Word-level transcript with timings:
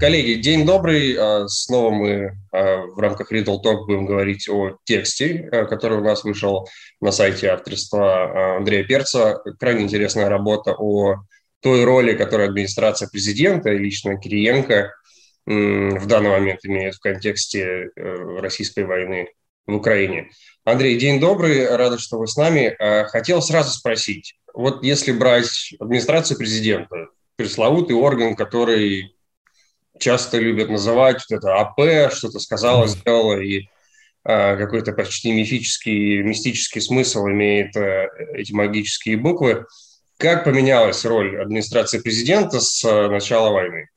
Коллеги, 0.00 0.40
день 0.40 0.64
добрый. 0.64 1.14
А, 1.14 1.46
снова 1.46 1.90
мы 1.90 2.32
а, 2.52 2.86
в 2.86 2.98
рамках 2.98 3.30
Riddle 3.30 3.62
Talk 3.62 3.84
будем 3.84 4.06
говорить 4.06 4.48
о 4.48 4.78
тексте, 4.84 5.46
а, 5.52 5.66
который 5.66 5.98
у 5.98 6.02
нас 6.02 6.24
вышел 6.24 6.66
на 7.02 7.12
сайте 7.12 7.48
авторства 7.48 8.56
Андрея 8.56 8.84
Перца. 8.84 9.42
Крайне 9.58 9.82
интересная 9.82 10.30
работа 10.30 10.72
о 10.72 11.16
той 11.60 11.84
роли, 11.84 12.14
которую 12.14 12.48
администрация 12.48 13.08
президента 13.08 13.68
и 13.72 13.78
лично 13.78 14.18
Кириенко 14.18 14.90
в 15.44 16.06
данный 16.06 16.30
момент 16.30 16.60
имеет 16.64 16.94
в 16.94 17.00
контексте 17.00 17.90
э, 17.94 18.38
российской 18.40 18.84
войны 18.84 19.28
в 19.66 19.74
Украине. 19.74 20.30
Андрей, 20.64 20.96
день 20.98 21.20
добрый, 21.20 21.76
рада, 21.76 21.98
что 21.98 22.16
вы 22.18 22.26
с 22.26 22.36
нами. 22.36 22.74
Хотел 23.08 23.42
сразу 23.42 23.70
спросить, 23.70 24.36
вот 24.54 24.82
если 24.82 25.12
брать 25.12 25.74
администрацию 25.78 26.38
президента, 26.38 27.08
пресловутый 27.36 27.96
орган, 27.96 28.34
который 28.34 29.14
часто 29.98 30.38
любят 30.38 30.68
называть 30.68 31.24
вот 31.28 31.38
это 31.38 31.56
АП, 31.60 32.12
что-то 32.12 32.38
сказала, 32.38 32.86
сделала, 32.86 33.40
и 33.40 33.68
э, 34.24 34.56
какой-то 34.56 34.92
почти 34.92 35.32
мифический, 35.32 36.22
мистический 36.22 36.80
смысл 36.80 37.26
имеет 37.28 37.76
э, 37.76 38.08
эти 38.34 38.52
магические 38.52 39.16
буквы. 39.16 39.66
Как 40.16 40.44
поменялась 40.44 41.04
роль 41.04 41.40
администрации 41.40 41.98
президента 41.98 42.60
с 42.60 42.84
э, 42.84 43.08
начала 43.08 43.50
войны? 43.50 43.88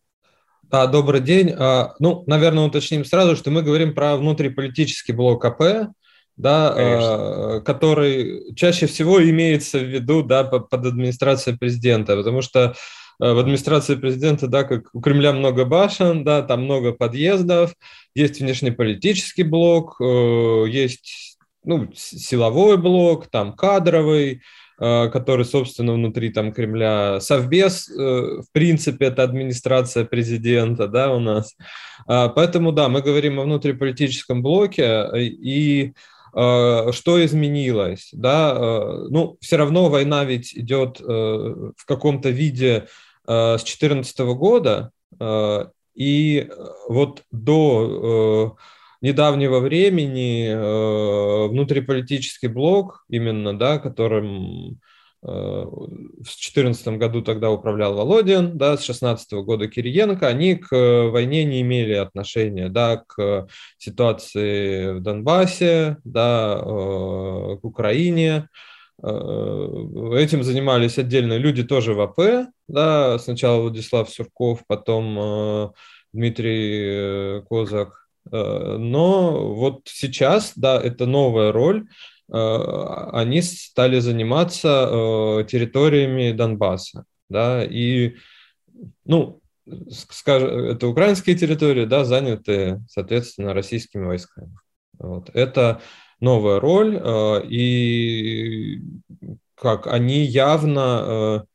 Да, 0.64 0.88
добрый 0.88 1.22
день. 1.22 1.54
А, 1.58 1.94
ну, 2.00 2.24
наверное, 2.26 2.66
уточним 2.66 3.06
сразу, 3.06 3.36
что 3.36 3.52
мы 3.52 3.62
говорим 3.62 3.94
про 3.94 4.18
внутриполитический 4.18 5.14
блок 5.14 5.46
АП, 5.46 5.92
да, 6.36 6.74
Конечно. 6.76 7.62
который 7.64 8.56
чаще 8.56 8.88
всего 8.88 9.24
имеется 9.24 9.78
в 9.78 9.84
виду 9.84 10.24
да, 10.24 10.44
под 10.44 10.74
администрацией 10.74 11.58
президента, 11.58 12.16
потому 12.16 12.42
что 12.42 12.74
Э, 12.74 12.76
в 13.20 13.40
администрации 13.40 13.96
президента, 13.96 14.48
да, 14.48 14.64
как 14.64 14.90
у 14.94 15.02
Кремля 15.02 15.34
много 15.34 15.66
башен, 15.66 16.24
да, 16.24 16.42
там 16.42 16.64
много 16.64 16.94
подъездов, 16.94 17.74
есть 18.16 18.40
внешнеполитический 18.40 19.44
блок, 19.44 19.98
э, 20.02 20.66
есть 20.70 21.38
ну, 21.64 21.90
силовой 21.96 22.78
блок, 22.78 23.28
там 23.28 23.54
кадровый, 23.54 24.42
э, 24.80 25.10
который, 25.10 25.46
собственно, 25.46 25.94
внутри 25.94 26.30
там 26.30 26.52
Кремля, 26.52 27.20
Совбез, 27.22 27.88
в 27.88 28.46
принципе, 28.52 29.06
это 29.06 29.24
администрация 29.24 30.06
президента, 30.06 30.88
да, 30.88 31.14
у 31.14 31.20
нас. 31.20 31.56
А, 32.06 32.30
поэтому, 32.30 32.72
да, 32.72 32.90
мы 32.90 33.02
говорим 33.02 33.40
о 33.40 33.44
внутриполитическом 33.44 34.42
блоке, 34.42 35.08
и 35.16 35.94
что 36.34 37.24
изменилось, 37.24 38.10
да, 38.12 38.56
ну, 39.10 39.38
все 39.40 39.58
равно 39.58 39.90
война 39.90 40.26
ведь 40.26 40.56
идет 40.56 41.00
в 41.00 41.86
каком-то 41.86 42.30
виде 42.30 42.88
Э, 43.28 43.58
с 43.58 43.64
2014 43.64 44.20
года, 44.36 44.92
э, 45.20 45.66
и 45.96 46.50
вот 46.90 47.24
до 47.32 48.58
э, 49.02 49.06
недавнего 49.06 49.60
времени 49.60 51.50
внутриполитический 51.50 52.48
блок, 52.48 53.06
именно, 53.10 53.58
да, 53.58 53.78
которым 53.78 54.80
в 55.24 56.24
2014 56.24 56.88
году 56.98 57.22
тогда 57.22 57.50
управлял 57.50 57.96
Володин, 57.96 58.58
да, 58.58 58.76
с 58.76 58.86
2016 58.86 59.34
года 59.46 59.68
Кириенко, 59.68 60.28
они 60.28 60.56
к 60.56 60.70
войне 61.10 61.46
не 61.46 61.62
имели 61.62 61.94
отношения, 61.94 62.70
да, 62.70 63.04
к 63.08 63.48
ситуации 63.78 64.94
в 64.94 65.02
Донбассе, 65.02 65.98
да, 66.04 66.60
к 66.62 67.64
Украине, 67.64 68.50
Э, 69.02 70.16
этим 70.16 70.44
занимались 70.44 70.98
отдельно 70.98 71.38
люди 71.38 71.64
тоже 71.64 71.94
в 71.94 72.02
АП, 72.02 72.48
да, 72.68 73.20
сначала 73.20 73.62
Владислав 73.62 74.10
Сурков, 74.10 74.64
потом 74.66 75.18
э, 75.20 75.70
Дмитрий 76.14 77.40
э, 77.40 77.42
Козак. 77.50 78.00
Но 78.32 79.54
вот 79.54 79.82
сейчас, 79.84 80.54
да, 80.56 80.82
это 80.82 81.06
новая 81.06 81.52
роль, 81.52 81.88
они 82.34 83.42
стали 83.44 84.00
заниматься 84.00 85.46
территориями 85.48 86.32
Донбасса, 86.32 87.06
да, 87.30 87.64
и, 87.64 88.16
ну, 89.06 89.40
скажем, 89.90 90.50
это 90.50 90.88
украинские 90.88 91.36
территории, 91.36 91.86
да, 91.86 92.06
заняты, 92.06 92.82
соответственно, 92.90 93.54
российскими 93.54 94.06
войсками. 94.06 94.58
Вот. 95.00 95.30
Это 95.34 95.82
новая 96.20 96.60
роль, 96.60 97.00
э, 97.02 97.46
и 97.48 98.82
как 99.56 99.88
они 99.88 100.24
явно 100.24 101.46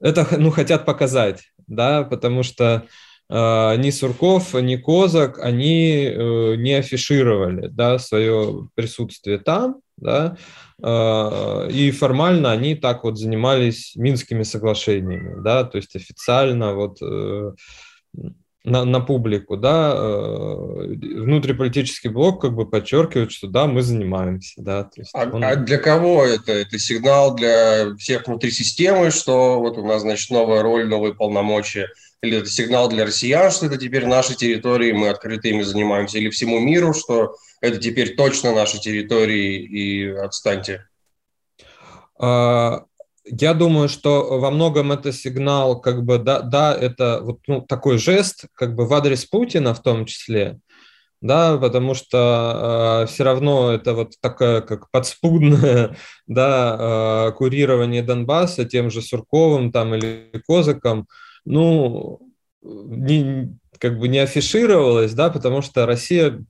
э, 0.00 0.08
это 0.08 0.26
ну, 0.38 0.50
хотят 0.50 0.84
показать, 0.84 1.42
да, 1.66 2.04
потому 2.04 2.42
что 2.42 2.86
э, 3.28 3.76
ни 3.76 3.90
Сурков, 3.90 4.54
ни 4.54 4.76
Козак, 4.76 5.38
они 5.38 6.12
не 6.58 6.74
афишировали, 6.74 7.68
да, 7.68 7.98
свое 7.98 8.68
присутствие 8.74 9.38
там, 9.38 9.80
да, 10.00 10.36
и 11.70 11.90
формально 11.90 12.52
они 12.52 12.74
так 12.74 13.04
вот 13.04 13.18
занимались 13.18 13.94
Минскими 13.96 14.44
соглашениями, 14.44 15.42
да, 15.42 15.64
то 15.64 15.76
есть 15.76 15.94
официально 15.94 16.74
вот 16.74 16.98
на, 18.64 18.84
на 18.84 19.00
публику, 19.00 19.56
да, 19.56 19.92
э, 19.94 20.94
внутриполитический 21.22 22.10
блок 22.10 22.42
как 22.42 22.54
бы 22.54 22.68
подчеркивает, 22.68 23.32
что 23.32 23.46
да, 23.46 23.66
мы 23.66 23.80
занимаемся, 23.82 24.60
да. 24.62 24.84
То 24.84 25.00
есть 25.00 25.10
а, 25.14 25.24
он... 25.24 25.42
а 25.42 25.56
для 25.56 25.78
кого 25.78 26.24
это? 26.24 26.52
Это 26.52 26.78
сигнал 26.78 27.34
для 27.34 27.94
всех 27.96 28.26
внутри 28.26 28.50
системы, 28.50 29.10
что 29.10 29.60
вот 29.60 29.78
у 29.78 29.86
нас, 29.86 30.02
значит, 30.02 30.30
новая 30.30 30.62
роль, 30.62 30.86
новые 30.86 31.14
полномочия, 31.14 31.88
или 32.22 32.38
это 32.38 32.50
сигнал 32.50 32.88
для 32.88 33.06
россиян, 33.06 33.50
что 33.50 33.66
это 33.66 33.76
теперь 33.78 34.06
наши 34.06 34.34
территории, 34.34 34.92
мы 34.92 35.08
открыто 35.08 35.48
ими 35.48 35.62
занимаемся, 35.62 36.18
или 36.18 36.28
всему 36.30 36.58
миру, 36.58 36.92
что 36.92 37.36
это 37.60 37.78
теперь 37.78 38.14
точно 38.14 38.54
наши 38.54 38.78
территории 38.78 39.62
и 39.62 40.08
отстаньте? 40.08 40.86
А, 42.18 42.84
я 43.24 43.54
думаю, 43.54 43.88
что 43.88 44.38
во 44.38 44.50
многом 44.50 44.92
это 44.92 45.12
сигнал, 45.12 45.80
как 45.80 46.04
бы, 46.04 46.18
да, 46.18 46.40
да 46.40 46.74
это 46.74 47.20
вот 47.22 47.40
ну, 47.46 47.62
такой 47.62 47.98
жест, 47.98 48.44
как 48.54 48.74
бы 48.74 48.86
в 48.86 48.92
адрес 48.92 49.24
Путина 49.24 49.72
в 49.72 49.82
том 49.82 50.04
числе, 50.04 50.60
да, 51.22 51.56
потому 51.56 51.94
что 51.94 53.02
э, 53.04 53.06
все 53.06 53.24
равно 53.24 53.72
это 53.72 53.94
вот 53.94 54.14
такое, 54.20 54.60
как 54.60 54.90
подспудное, 54.90 55.96
да, 56.26 57.28
э, 57.28 57.32
курирование 57.32 58.02
Донбасса 58.02 58.66
тем 58.66 58.90
же 58.90 59.00
Сурковым 59.00 59.72
там 59.72 59.94
или 59.94 60.30
Козыком, 60.46 61.06
ну, 61.44 62.20
не, 62.62 63.56
как 63.78 63.98
бы 63.98 64.08
не 64.08 64.18
афишировалось, 64.18 65.14
да, 65.14 65.30
потому 65.30 65.62
что 65.62 65.86
Россия 65.86 66.44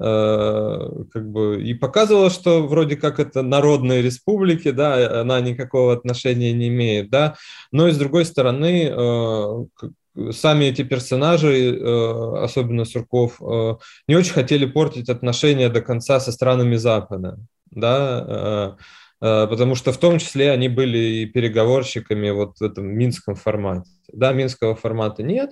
Э, 0.00 0.88
как 1.12 1.28
бы 1.28 1.60
и 1.60 1.74
показывала, 1.74 2.30
что 2.30 2.64
вроде 2.68 2.96
как 2.96 3.18
это 3.18 3.42
народные 3.42 4.00
республики, 4.00 4.70
да, 4.70 5.22
она 5.22 5.40
никакого 5.40 5.92
отношения 5.92 6.52
не 6.52 6.68
имеет, 6.68 7.10
да, 7.10 7.34
но 7.72 7.88
и 7.88 7.92
с 7.92 7.98
другой 7.98 8.24
стороны 8.24 8.92
э, 8.92 10.32
сами 10.32 10.66
эти 10.66 10.82
персонажи, 10.82 11.74
э, 11.76 12.44
особенно 12.44 12.84
Сурков, 12.84 13.40
не 14.06 14.14
очень 14.14 14.34
хотели 14.34 14.66
портить 14.66 15.08
отношения 15.08 15.68
до 15.68 15.80
конца 15.80 16.20
со 16.20 16.30
странами 16.30 16.76
Запада, 16.76 17.36
да, 17.70 18.76
потому 19.20 19.74
что 19.74 19.92
в 19.92 19.98
том 19.98 20.18
числе 20.18 20.52
они 20.52 20.68
были 20.68 20.98
и 20.98 21.26
переговорщиками 21.26 22.30
вот 22.30 22.58
в 22.58 22.62
этом 22.62 22.86
минском 22.86 23.34
формате. 23.34 23.90
Да, 24.12 24.32
минского 24.32 24.74
формата 24.74 25.22
нет, 25.22 25.50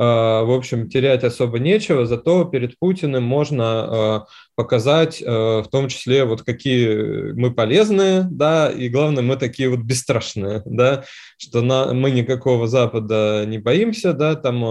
а, 0.00 0.44
в 0.44 0.52
общем, 0.52 0.88
терять 0.88 1.24
особо 1.24 1.58
нечего, 1.58 2.06
зато 2.06 2.44
перед 2.44 2.78
Путиным 2.78 3.24
можно 3.24 3.64
а, 3.66 4.26
показать, 4.54 5.20
в 5.20 5.66
том 5.70 5.88
числе, 5.88 6.24
вот 6.24 6.42
какие 6.42 7.32
мы 7.32 7.52
полезные, 7.52 8.26
да, 8.30 8.70
и 8.70 8.88
главное, 8.88 9.22
мы 9.22 9.36
такие 9.36 9.68
вот 9.68 9.80
бесстрашные, 9.80 10.62
да, 10.64 11.04
что 11.36 11.62
на, 11.62 11.92
мы 11.94 12.10
никакого 12.10 12.68
Запада 12.68 13.44
не 13.46 13.58
боимся, 13.58 14.12
да, 14.12 14.34
там 14.36 14.62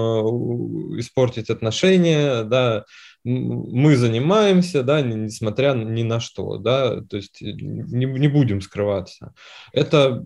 испортить 0.99 1.49
отношения, 1.49 2.43
да, 2.43 2.85
мы 3.27 3.97
занимаемся, 3.97 4.83
да, 4.83 5.01
несмотря 5.01 5.73
ни 5.73 6.03
на 6.03 6.21
что, 6.21 6.57
да, 6.57 7.01
то 7.01 7.17
есть 7.17 7.41
не, 7.41 8.05
не 8.05 8.27
будем 8.29 8.61
скрываться. 8.61 9.33
Это, 9.73 10.23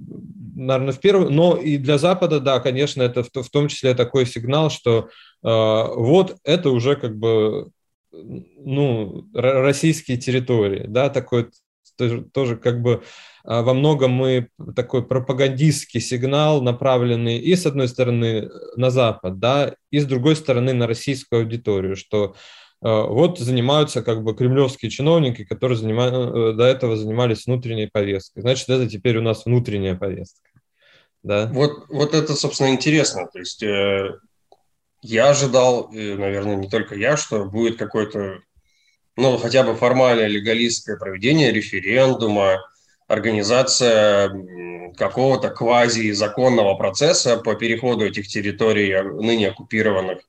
наверное, 0.55 0.93
в 0.93 0.99
первом, 0.99 1.35
но 1.35 1.57
и 1.57 1.77
для 1.77 1.97
Запада, 1.97 2.39
да, 2.39 2.59
конечно, 2.59 3.01
это 3.01 3.23
в, 3.23 3.29
в 3.33 3.49
том 3.49 3.69
числе 3.69 3.95
такой 3.95 4.27
сигнал, 4.27 4.69
что 4.69 5.09
э, 5.43 5.47
вот 5.47 6.37
это 6.43 6.69
уже 6.69 6.95
как 6.95 7.17
бы, 7.17 7.71
ну, 8.11 9.27
российские 9.33 10.17
территории, 10.17 10.85
да, 10.87 11.09
такой 11.09 11.49
тоже, 12.33 12.55
как 12.55 12.81
бы 12.81 13.03
во 13.43 13.73
многом 13.73 14.11
мы 14.11 14.47
такой 14.75 15.05
пропагандистский 15.05 15.99
сигнал, 15.99 16.61
направленный 16.61 17.37
и 17.37 17.55
с 17.55 17.65
одной 17.65 17.87
стороны 17.87 18.49
на 18.75 18.91
Запад, 18.91 19.39
да, 19.39 19.73
и 19.91 19.99
с 19.99 20.05
другой 20.05 20.35
стороны 20.35 20.73
на 20.73 20.87
российскую 20.87 21.41
аудиторию, 21.41 21.95
что 21.95 22.33
Э, 22.33 22.70
вот 22.89 23.37
занимаются 23.39 24.01
как 24.01 24.23
бы 24.23 24.35
кремлевские 24.35 24.89
чиновники, 24.89 25.43
которые 25.43 25.77
занимают, 25.77 26.13
э, 26.13 26.53
до 26.53 26.63
этого 26.63 26.97
занимались 26.97 27.45
внутренней 27.45 27.87
повесткой. 27.87 28.41
Значит, 28.41 28.69
это 28.69 28.89
теперь 28.89 29.17
у 29.17 29.21
нас 29.21 29.45
внутренняя 29.45 29.95
повестка. 29.95 30.49
Да? 31.23 31.47
Вот, 31.53 31.85
вот 31.89 32.13
это, 32.15 32.33
собственно, 32.35 32.69
интересно. 32.69 33.27
То 33.31 33.39
есть 33.39 33.61
э, 33.61 34.17
Я 35.03 35.29
ожидал, 35.29 35.89
наверное, 35.91 36.55
не 36.55 36.69
только 36.69 36.95
я, 36.95 37.17
что 37.17 37.45
будет 37.45 37.77
какой-то, 37.77 38.39
ну, 39.17 39.37
хотя 39.37 39.63
бы 39.63 39.75
формальное 39.75 40.27
легалистское 40.27 40.97
проведение 40.97 41.51
референдума, 41.51 42.59
организация 43.07 44.31
какого-то 44.97 45.49
квази-законного 45.49 46.75
процесса 46.75 47.37
по 47.37 47.55
переходу 47.55 48.05
этих 48.05 48.27
территорий, 48.27 48.91
а, 48.93 49.03
ныне 49.03 49.49
оккупированных, 49.49 50.19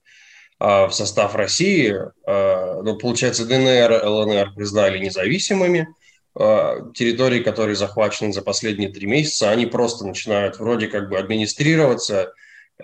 в 0.62 0.90
состав 0.92 1.34
России. 1.34 1.92
А, 2.24 2.82
ну, 2.82 2.96
получается, 2.96 3.44
ДНР, 3.46 4.04
ЛНР 4.04 4.54
признали 4.54 4.98
независимыми. 4.98 5.88
Территории, 6.34 7.42
которые 7.42 7.74
захвачены 7.74 8.32
за 8.32 8.42
последние 8.42 8.90
три 8.90 9.06
месяца, 9.06 9.50
они 9.50 9.66
просто 9.66 10.06
начинают 10.06 10.58
вроде 10.58 10.86
как 10.86 11.10
бы 11.10 11.18
администрироваться 11.18 12.32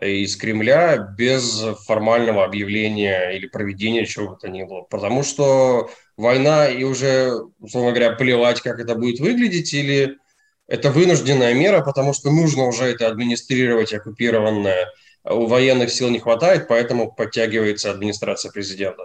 из 0.03 0.37
Кремля 0.37 0.99
без 1.17 1.65
формального 1.87 2.45
объявления 2.45 3.31
или 3.31 3.47
проведения 3.47 4.05
чего 4.07 4.31
бы 4.31 4.37
то 4.37 4.49
ни 4.49 4.65
было. 4.65 4.83
Потому 4.83 5.23
что 5.23 5.89
война 6.17 6.69
и 6.69 6.83
уже, 6.85 7.33
условно 7.61 7.93
говоря, 7.93 8.13
плевать, 8.17 8.61
как 8.61 8.81
это 8.81 8.97
будет 8.97 9.21
выглядеть, 9.21 9.73
или 9.73 10.17
это 10.67 10.91
вынужденная 10.91 11.55
мера, 11.55 11.81
потому 11.83 12.13
что 12.13 12.31
нужно 12.31 12.67
уже 12.67 12.85
это 12.85 13.07
администрировать 13.07 13.95
оккупированное. 13.95 14.89
У 15.31 15.47
военных 15.47 15.91
сил 15.91 16.09
не 16.11 16.19
хватает, 16.19 16.69
поэтому 16.69 17.13
подтягивается 17.13 17.91
администрация 17.91 18.51
президента. 18.51 19.05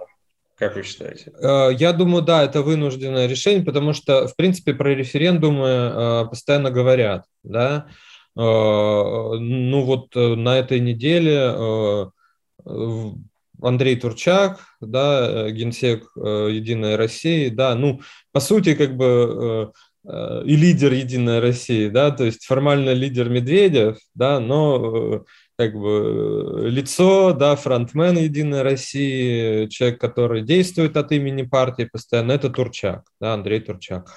Как 0.56 0.76
вы 0.76 0.84
считаете? 0.84 1.32
Э, 1.42 1.70
я 1.78 1.94
думаю, 1.94 2.24
да, 2.24 2.44
это 2.44 2.62
вынужденное 2.62 3.28
решение, 3.28 3.66
потому 3.66 3.94
что, 3.94 4.28
в 4.28 4.36
принципе, 4.36 4.74
про 4.74 4.94
референдумы 4.94 5.68
э, 5.68 6.26
постоянно 6.30 6.72
говорят, 6.72 7.26
да. 7.44 7.88
Э, 8.38 8.40
ну 8.40 9.82
вот 9.84 10.16
на 10.16 10.58
этой 10.58 10.80
неделе 10.80 12.12
Андрей 13.62 13.96
Турчак, 13.96 14.60
да, 14.80 15.50
генсек 15.52 16.10
Единой 16.16 16.96
России, 16.96 17.50
да, 17.50 17.76
ну, 17.76 18.02
по 18.32 18.40
сути, 18.40 18.76
как 18.76 18.96
бы 18.96 19.72
и 20.06 20.56
лидер 20.56 20.92
Единой 20.92 21.40
России, 21.40 21.88
да, 21.88 22.12
то 22.12 22.26
есть 22.26 22.46
формально 22.46 22.92
лидер 22.92 23.30
Медведев, 23.30 23.98
да, 24.16 24.40
но 24.40 25.24
как 25.58 25.74
бы 25.74 26.66
лицо, 26.66 27.34
да, 27.34 27.56
фронтмен 27.56 28.18
Единой 28.18 28.62
России, 28.62 29.68
человек, 29.68 30.00
который 30.00 30.42
действует 30.42 30.98
от 30.98 31.12
имени 31.12 31.44
партии 31.44 31.90
постоянно, 31.92 32.34
это 32.34 32.50
Турчак, 32.50 33.04
да, 33.20 33.34
Андрей 33.34 33.60
Турчак. 33.60 34.10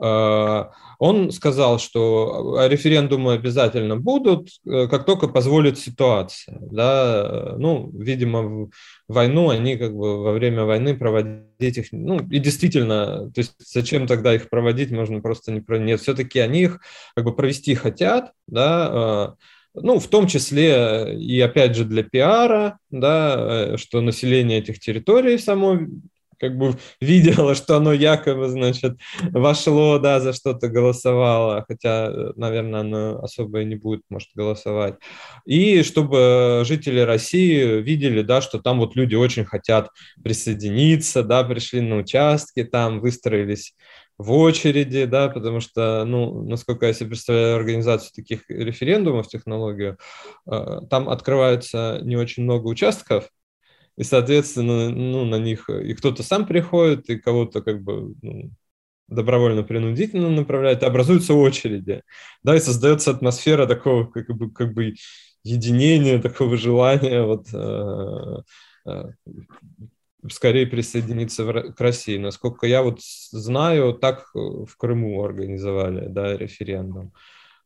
А, 0.00 0.70
он 0.98 1.30
сказал, 1.30 1.78
что 1.78 2.66
референдумы 2.66 3.34
обязательно 3.34 3.96
будут, 3.96 4.48
э, 4.66 4.88
как 4.88 5.04
только 5.06 5.28
позволит 5.28 5.78
ситуация. 5.78 6.58
Да? 6.60 7.54
Ну, 7.58 7.90
видимо, 7.94 8.70
войну 9.06 9.50
они 9.50 9.76
как 9.76 9.94
бы 9.94 10.22
во 10.22 10.32
время 10.32 10.64
войны 10.64 10.96
проводить 10.96 11.78
их, 11.78 11.86
ну, 11.92 12.18
и 12.18 12.38
действительно, 12.38 13.30
то 13.30 13.38
есть 13.40 13.54
зачем 13.58 14.06
тогда 14.06 14.34
их 14.34 14.48
проводить, 14.50 14.90
можно 14.90 15.20
просто 15.20 15.52
не 15.52 15.60
про 15.60 15.78
нет. 15.78 16.00
Все-таки 16.00 16.40
они 16.40 16.62
их 16.62 16.80
как 17.14 17.24
бы 17.24 17.34
провести 17.34 17.74
хотят, 17.74 18.32
да, 18.48 18.88
а, 18.90 19.34
ну, 19.74 19.98
в 19.98 20.06
том 20.06 20.26
числе 20.26 21.16
и, 21.18 21.40
опять 21.40 21.76
же, 21.76 21.84
для 21.84 22.02
пиара, 22.02 22.78
да, 22.90 23.36
э, 23.38 23.76
что 23.76 24.00
население 24.00 24.58
этих 24.58 24.78
территорий 24.78 25.38
само 25.38 25.78
как 26.38 26.56
бы 26.56 26.76
видела, 27.00 27.54
что 27.54 27.76
оно 27.76 27.92
якобы, 27.92 28.48
значит, 28.48 28.98
вошло, 29.32 29.98
да, 29.98 30.20
за 30.20 30.32
что-то 30.32 30.68
голосовало, 30.68 31.64
хотя, 31.66 32.10
наверное, 32.36 32.80
оно 32.80 33.18
особо 33.22 33.62
и 33.62 33.64
не 33.64 33.76
будет, 33.76 34.02
может, 34.10 34.28
голосовать. 34.34 34.94
И 35.46 35.82
чтобы 35.82 36.62
жители 36.64 37.00
России 37.00 37.80
видели, 37.80 38.22
да, 38.22 38.40
что 38.40 38.58
там 38.58 38.78
вот 38.78 38.96
люди 38.96 39.14
очень 39.14 39.44
хотят 39.44 39.88
присоединиться, 40.22 41.22
да, 41.22 41.44
пришли 41.44 41.80
на 41.80 41.96
участки, 41.96 42.64
там 42.64 43.00
выстроились 43.00 43.74
в 44.18 44.32
очереди, 44.32 45.04
да, 45.06 45.28
потому 45.28 45.60
что, 45.60 46.04
ну, 46.04 46.42
насколько 46.44 46.86
я 46.86 46.92
себе 46.92 47.10
представляю 47.10 47.56
организацию 47.56 48.12
таких 48.14 48.48
референдумов, 48.48 49.28
технологию, 49.28 49.98
э, 50.50 50.80
там 50.88 51.08
открывается 51.08 52.00
не 52.02 52.16
очень 52.16 52.44
много 52.44 52.66
участков, 52.68 53.28
и, 53.96 54.04
соответственно, 54.04 54.90
ну, 54.90 55.24
на 55.24 55.36
них 55.36 55.68
и 55.68 55.94
кто-то 55.94 56.22
сам 56.22 56.46
приходит, 56.46 57.08
и 57.10 57.18
кого-то 57.18 57.62
как 57.62 57.82
бы 57.82 58.14
ну, 58.22 58.50
добровольно-принудительно 59.08 60.30
направляет, 60.30 60.82
и 60.82 60.86
образуются 60.86 61.34
очереди, 61.34 62.02
да, 62.42 62.56
и 62.56 62.60
создается 62.60 63.10
атмосфера 63.10 63.66
такого 63.66 64.06
как 64.06 64.28
бы, 64.28 64.50
как 64.50 64.74
бы 64.74 64.94
единения, 65.44 66.18
такого 66.22 66.56
желания 66.56 67.22
вот 67.22 67.46
э, 67.52 68.42
э, 68.86 69.04
скорее 70.30 70.66
присоединиться 70.66 71.44
в, 71.44 71.72
к 71.72 71.80
России. 71.80 72.18
Насколько 72.18 72.66
я 72.66 72.82
вот 72.82 73.00
знаю, 73.02 73.94
так 73.94 74.30
в 74.34 74.76
Крыму 74.76 75.22
организовали, 75.24 76.06
да, 76.08 76.36
референдум. 76.36 77.12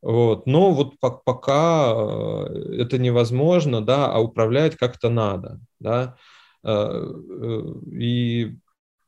Вот. 0.03 0.47
Но 0.47 0.73
вот 0.73 0.99
пока 1.01 1.93
э, 1.93 2.83
это 2.83 2.99
невозможно, 2.99 3.81
да, 3.85 4.13
а 4.13 4.21
управлять 4.21 4.77
как-то 4.77 5.11
надо, 5.11 5.61
да. 5.81 6.17
Э, 6.63 7.05
э, 7.05 7.63
и 7.93 8.57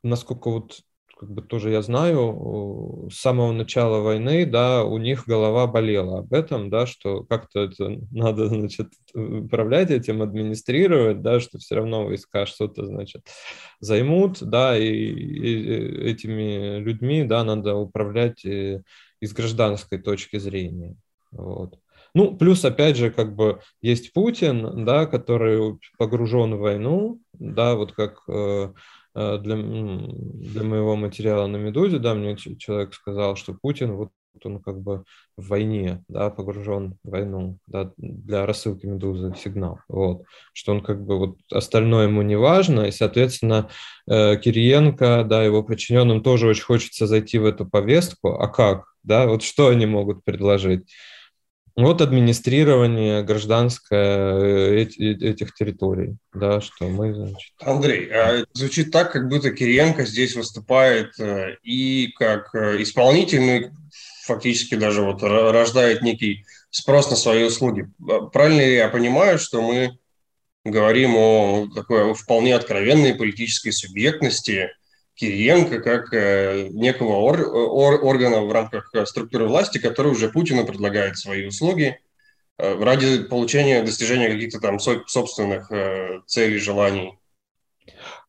насколько 0.02 0.50
вот 0.50 0.80
как 1.20 1.30
бы 1.30 1.42
тоже 1.42 1.70
я 1.70 1.82
знаю, 1.82 3.08
с 3.12 3.20
самого 3.20 3.52
начала 3.52 4.00
войны, 4.00 4.46
да, 4.46 4.84
у 4.84 4.96
них 4.96 5.24
голова 5.26 5.66
болела 5.66 6.20
об 6.20 6.32
этом, 6.32 6.70
да, 6.70 6.86
что 6.86 7.24
как-то 7.24 7.64
это 7.64 8.00
надо, 8.10 8.46
значит, 8.48 8.88
управлять 9.12 9.90
этим, 9.90 10.22
администрировать, 10.22 11.20
да, 11.20 11.38
что 11.38 11.58
все 11.58 11.74
равно 11.74 12.06
войска 12.06 12.46
что-то, 12.46 12.86
значит, 12.86 13.26
займут, 13.80 14.38
да, 14.40 14.78
и, 14.78 14.86
и 14.86 16.10
этими 16.10 16.78
людьми, 16.78 17.24
да, 17.24 17.44
надо 17.44 17.74
управлять 17.74 18.42
из 18.46 19.32
гражданской 19.34 19.98
точки 19.98 20.38
зрения. 20.38 20.96
Вот. 21.32 21.78
Ну, 22.14 22.36
плюс, 22.36 22.64
опять 22.64 22.96
же, 22.96 23.10
как 23.10 23.36
бы 23.36 23.60
есть 23.82 24.14
Путин, 24.14 24.86
да, 24.86 25.04
который 25.06 25.78
погружен 25.98 26.54
в 26.54 26.60
войну, 26.60 27.20
да, 27.34 27.76
вот 27.76 27.92
как 27.92 28.22
э, 28.26 28.32
э 28.32 28.72
для, 29.14 29.56
для 29.56 30.62
моего 30.62 30.96
материала 30.96 31.46
на 31.46 31.56
«Медузе», 31.56 31.98
да, 31.98 32.14
мне 32.14 32.36
человек 32.36 32.94
сказал, 32.94 33.36
что 33.36 33.54
Путин, 33.54 33.96
вот 33.96 34.10
он 34.44 34.60
как 34.60 34.80
бы 34.80 35.04
в 35.36 35.48
войне, 35.48 36.04
да, 36.08 36.30
погружен 36.30 36.96
в 37.02 37.10
войну, 37.10 37.58
да, 37.66 37.92
для 37.96 38.46
рассылки 38.46 38.86
«Медузы» 38.86 39.34
сигнал, 39.36 39.80
вот, 39.88 40.22
что 40.52 40.72
он 40.72 40.82
как 40.82 41.04
бы 41.04 41.18
вот 41.18 41.38
остальное 41.50 42.06
ему 42.06 42.22
не 42.22 42.36
важно, 42.36 42.82
и, 42.82 42.90
соответственно, 42.90 43.68
э, 44.08 44.36
Кириенко, 44.36 45.24
да, 45.28 45.42
его 45.42 45.62
подчиненным 45.62 46.22
тоже 46.22 46.46
очень 46.46 46.64
хочется 46.64 47.06
зайти 47.06 47.38
в 47.38 47.44
эту 47.44 47.66
повестку, 47.66 48.30
а 48.30 48.48
как, 48.48 48.84
да, 49.02 49.26
вот 49.26 49.42
что 49.42 49.68
они 49.68 49.86
могут 49.86 50.24
предложить? 50.24 50.88
Вот 51.80 52.02
администрирование 52.02 53.22
гражданское 53.22 53.96
э, 53.96 54.82
этих 54.82 55.54
территорий, 55.54 56.16
да, 56.34 56.60
что 56.60 56.88
мы, 56.88 57.14
значит... 57.14 57.52
Андрей, 57.60 58.10
а 58.12 58.44
звучит 58.52 58.90
так, 58.90 59.12
как 59.12 59.28
будто 59.28 59.50
Кириенко 59.50 60.04
здесь 60.04 60.36
выступает 60.36 61.18
э, 61.18 61.56
и 61.62 62.12
как 62.18 62.54
э, 62.54 62.82
исполнительный, 62.82 63.70
фактически 64.24 64.74
даже 64.74 65.00
вот 65.02 65.22
рождает 65.22 66.02
некий 66.02 66.44
спрос 66.70 67.08
на 67.10 67.16
свои 67.16 67.44
услуги. 67.44 67.88
Правильно 68.32 68.60
ли 68.60 68.74
я 68.74 68.88
понимаю, 68.88 69.38
что 69.38 69.62
мы 69.62 69.98
говорим 70.64 71.16
о 71.16 71.66
такой 71.74 72.14
вполне 72.14 72.54
откровенной 72.54 73.14
политической 73.14 73.70
субъектности, 73.70 74.68
Кириенко 75.20 75.80
как 75.80 76.14
э, 76.14 76.68
некого 76.70 77.16
ор, 77.16 77.40
ор, 77.42 78.02
органа 78.02 78.40
в 78.40 78.50
рамках 78.50 78.88
э, 78.94 79.04
структуры 79.04 79.46
власти, 79.46 79.76
который 79.76 80.12
уже 80.12 80.30
Путину 80.30 80.64
предлагает 80.64 81.18
свои 81.18 81.46
услуги 81.46 81.98
э, 82.56 82.82
ради 82.82 83.24
получения, 83.24 83.82
достижения 83.82 84.30
каких-то 84.30 84.60
там 84.60 84.78
со, 84.78 85.02
собственных 85.06 85.70
э, 85.70 86.20
целей, 86.24 86.56
желаний. 86.56 87.18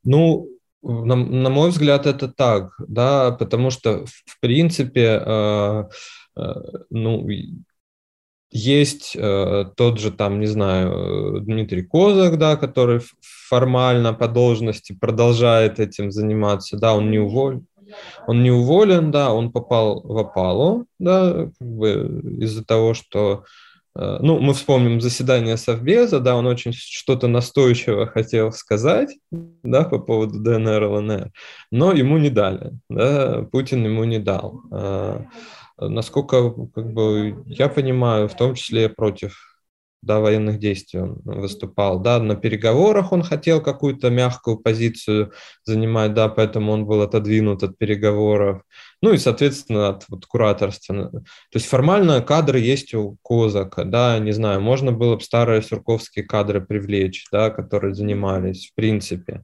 Ну, 0.04 0.50
на, 0.84 1.16
на 1.16 1.50
мой 1.50 1.70
взгляд, 1.70 2.08
это 2.08 2.28
так, 2.28 2.74
да, 2.86 3.32
потому 3.32 3.70
что, 3.70 4.06
в 4.06 4.40
принципе, 4.42 5.22
э, 5.26 5.84
э, 6.36 6.54
ну, 6.90 7.26
есть 8.52 9.16
э, 9.16 9.66
тот 9.76 10.00
же 10.00 10.12
там, 10.12 10.40
не 10.40 10.46
знаю, 10.46 11.40
Дмитрий 11.42 11.84
Козак, 11.84 12.38
да, 12.38 12.58
который 12.58 13.02
формально 13.22 14.14
по 14.14 14.28
должности 14.28 14.94
продолжает 14.94 15.80
этим 15.80 16.12
заниматься, 16.12 16.78
да, 16.78 16.94
он 16.94 17.10
не 17.12 17.20
уволен, 17.20 17.66
он 18.28 18.44
не 18.44 18.52
уволен, 18.52 19.12
да, 19.12 19.34
он 19.34 19.52
попал 19.52 20.02
в 20.02 20.18
опалу, 20.18 20.86
да, 21.00 21.50
как 21.60 21.68
бы 21.68 22.22
из-за 22.42 22.66
того, 22.66 22.94
что, 22.94 23.46
э, 23.96 24.18
ну, 24.22 24.40
мы 24.40 24.54
вспомним 24.54 25.00
заседание 25.00 25.56
Совбеза, 25.56 26.20
да, 26.20 26.36
он 26.36 26.46
очень 26.46 26.74
что-то 26.74 27.28
настойчиво 27.28 28.06
хотел 28.06 28.52
сказать, 28.52 29.18
да, 29.32 29.86
по 29.86 29.98
поводу 29.98 30.40
ДНР, 30.40 30.84
ЛНР, 30.84 31.32
но 31.72 31.94
ему 31.94 32.18
не 32.18 32.30
дали, 32.30 32.72
да, 32.90 33.48
Путин 33.50 33.86
ему 33.86 34.04
не 34.04 34.20
дал. 34.20 34.62
Э, 34.72 35.22
насколько 35.90 36.52
как 36.74 36.94
бы, 36.94 37.44
я 37.48 37.70
понимаю, 37.70 38.28
в 38.28 38.36
том 38.36 38.56
числе 38.56 38.90
против 38.90 39.52
да, 40.02 40.20
военных 40.20 40.58
действий 40.60 41.00
он 41.00 41.22
выступал, 41.24 42.00
да, 42.00 42.20
на 42.20 42.36
переговорах 42.36 43.12
он 43.12 43.22
хотел 43.22 43.62
какую-то 43.62 44.10
мягкую 44.10 44.58
позицию 44.58 45.32
занимать, 45.64 46.14
да, 46.14 46.28
поэтому 46.28 46.72
он 46.72 46.86
был 46.86 47.02
отодвинут 47.02 47.62
от 47.62 47.78
переговоров, 47.78 48.64
ну 49.02 49.14
и, 49.14 49.18
соответственно, 49.18 49.90
от 49.90 50.06
вот, 50.10 50.26
кураторства. 50.26 51.12
То 51.12 51.22
есть 51.54 51.68
формально 51.68 52.22
кадры 52.22 52.60
есть 52.60 52.94
у 52.96 53.18
Козака, 53.24 53.86
да, 53.86 54.18
не 54.18 54.32
знаю, 54.32 54.62
можно 54.62 54.92
было 54.92 55.18
бы 55.18 55.22
старые 55.22 55.62
сурковские 55.62 56.26
кадры 56.26 56.62
привлечь, 56.62 57.28
да, 57.32 57.52
которые 57.52 57.94
занимались, 57.94 58.72
в 58.72 58.76
принципе. 58.76 59.44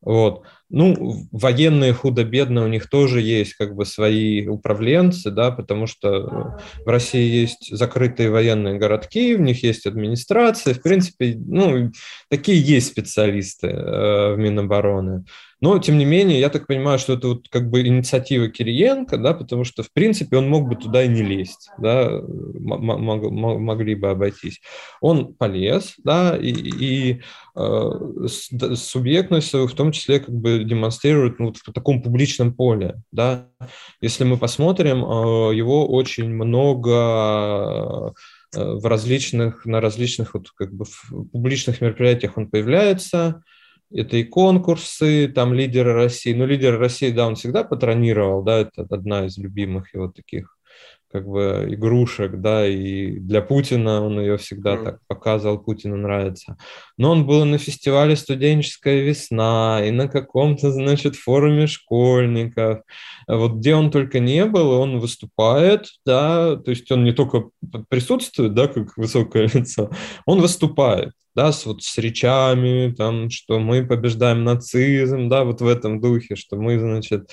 Вот. 0.00 0.44
Ну, 0.70 1.26
военные 1.32 1.94
худо-бедно, 1.94 2.64
у 2.64 2.68
них 2.68 2.90
тоже 2.90 3.22
есть 3.22 3.54
как 3.54 3.74
бы 3.74 3.86
свои 3.86 4.46
управленцы, 4.46 5.30
да, 5.30 5.50
потому 5.50 5.86
что 5.86 6.58
в 6.84 6.88
России 6.88 7.40
есть 7.40 7.74
закрытые 7.74 8.30
военные 8.30 8.78
городки, 8.78 9.34
в 9.34 9.40
них 9.40 9.62
есть 9.62 9.86
администрация, 9.86 10.74
в 10.74 10.82
принципе, 10.82 11.36
ну, 11.38 11.90
такие 12.28 12.60
есть 12.60 12.88
специалисты 12.88 13.68
э, 13.68 14.34
в 14.34 14.36
Минобороны. 14.36 15.24
Но, 15.60 15.78
тем 15.80 15.98
не 15.98 16.04
менее, 16.04 16.38
я 16.38 16.50
так 16.50 16.68
понимаю, 16.68 17.00
что 17.00 17.14
это 17.14 17.28
вот 17.28 17.48
как 17.48 17.68
бы 17.68 17.80
инициатива 17.80 18.48
Кириенко, 18.48 19.18
да, 19.18 19.34
потому 19.34 19.64
что, 19.64 19.82
в 19.82 19.92
принципе, 19.92 20.36
он 20.36 20.48
мог 20.48 20.68
бы 20.68 20.76
туда 20.76 21.02
и 21.02 21.08
не 21.08 21.22
лезть, 21.22 21.68
да, 21.78 22.20
могли 22.60 23.96
бы 23.96 24.10
обойтись. 24.10 24.60
Он 25.00 25.34
полез, 25.34 25.94
да, 26.04 26.36
и, 26.36 26.52
и 26.52 27.22
э, 27.56 27.90
субъектность 28.76 29.52
в 29.52 29.74
том 29.74 29.90
числе 29.90 30.20
как 30.20 30.34
бы 30.34 30.57
демонстрирует 30.64 31.38
ну, 31.38 31.46
вот 31.46 31.58
в 31.58 31.72
таком 31.72 32.02
публичном 32.02 32.54
поле, 32.54 33.00
да. 33.12 33.48
Если 34.00 34.24
мы 34.24 34.36
посмотрим, 34.36 35.04
э, 35.04 35.54
его 35.54 35.86
очень 35.88 36.28
много 36.32 38.14
э, 38.54 38.62
в 38.62 38.86
различных, 38.86 39.64
на 39.66 39.80
различных 39.80 40.34
вот 40.34 40.50
как 40.50 40.72
бы 40.72 40.84
публичных 41.32 41.80
мероприятиях 41.80 42.36
он 42.36 42.48
появляется, 42.48 43.42
это 43.90 44.18
и 44.18 44.24
конкурсы, 44.24 45.28
там 45.28 45.54
лидеры 45.54 45.94
России. 45.94 46.34
Ну, 46.34 46.46
лидеры 46.46 46.76
России, 46.76 47.10
да, 47.10 47.26
он 47.26 47.36
всегда 47.36 47.64
патронировал, 47.64 48.42
да, 48.42 48.58
это 48.58 48.86
одна 48.90 49.26
из 49.26 49.38
любимых 49.38 49.94
его 49.94 50.08
таких 50.08 50.57
как 51.10 51.26
бы 51.26 51.66
игрушек, 51.70 52.40
да, 52.40 52.66
и 52.66 53.18
для 53.18 53.40
Путина 53.40 54.04
он 54.04 54.20
ее 54.20 54.36
всегда 54.36 54.74
mm. 54.74 54.84
так 54.84 54.98
показывал, 55.06 55.58
Путину 55.58 55.96
нравится. 55.96 56.56
Но 56.98 57.12
он 57.12 57.26
был 57.26 57.44
на 57.44 57.56
фестивале 57.58 58.14
«Студенческая 58.14 59.00
весна» 59.00 59.80
и 59.84 59.90
на 59.90 60.08
каком-то, 60.08 60.70
значит, 60.70 61.16
форуме 61.16 61.66
школьников. 61.66 62.82
Вот 63.26 63.54
где 63.54 63.74
он 63.74 63.90
только 63.90 64.20
не 64.20 64.44
был, 64.44 64.70
он 64.70 65.00
выступает, 65.00 65.86
да, 66.04 66.56
то 66.56 66.70
есть 66.70 66.90
он 66.90 67.04
не 67.04 67.12
только 67.12 67.50
присутствует, 67.88 68.54
да, 68.54 68.68
как 68.68 68.96
высокое 68.96 69.48
лицо, 69.54 69.90
он 70.26 70.40
выступает, 70.40 71.12
да, 71.34 71.52
с, 71.52 71.64
вот, 71.64 71.82
с 71.82 71.96
речами, 71.96 72.94
там, 72.94 73.30
что 73.30 73.58
мы 73.58 73.86
побеждаем 73.86 74.44
нацизм, 74.44 75.28
да, 75.28 75.44
вот 75.44 75.62
в 75.62 75.66
этом 75.66 76.00
духе, 76.00 76.36
что 76.36 76.56
мы, 76.56 76.78
значит, 76.78 77.30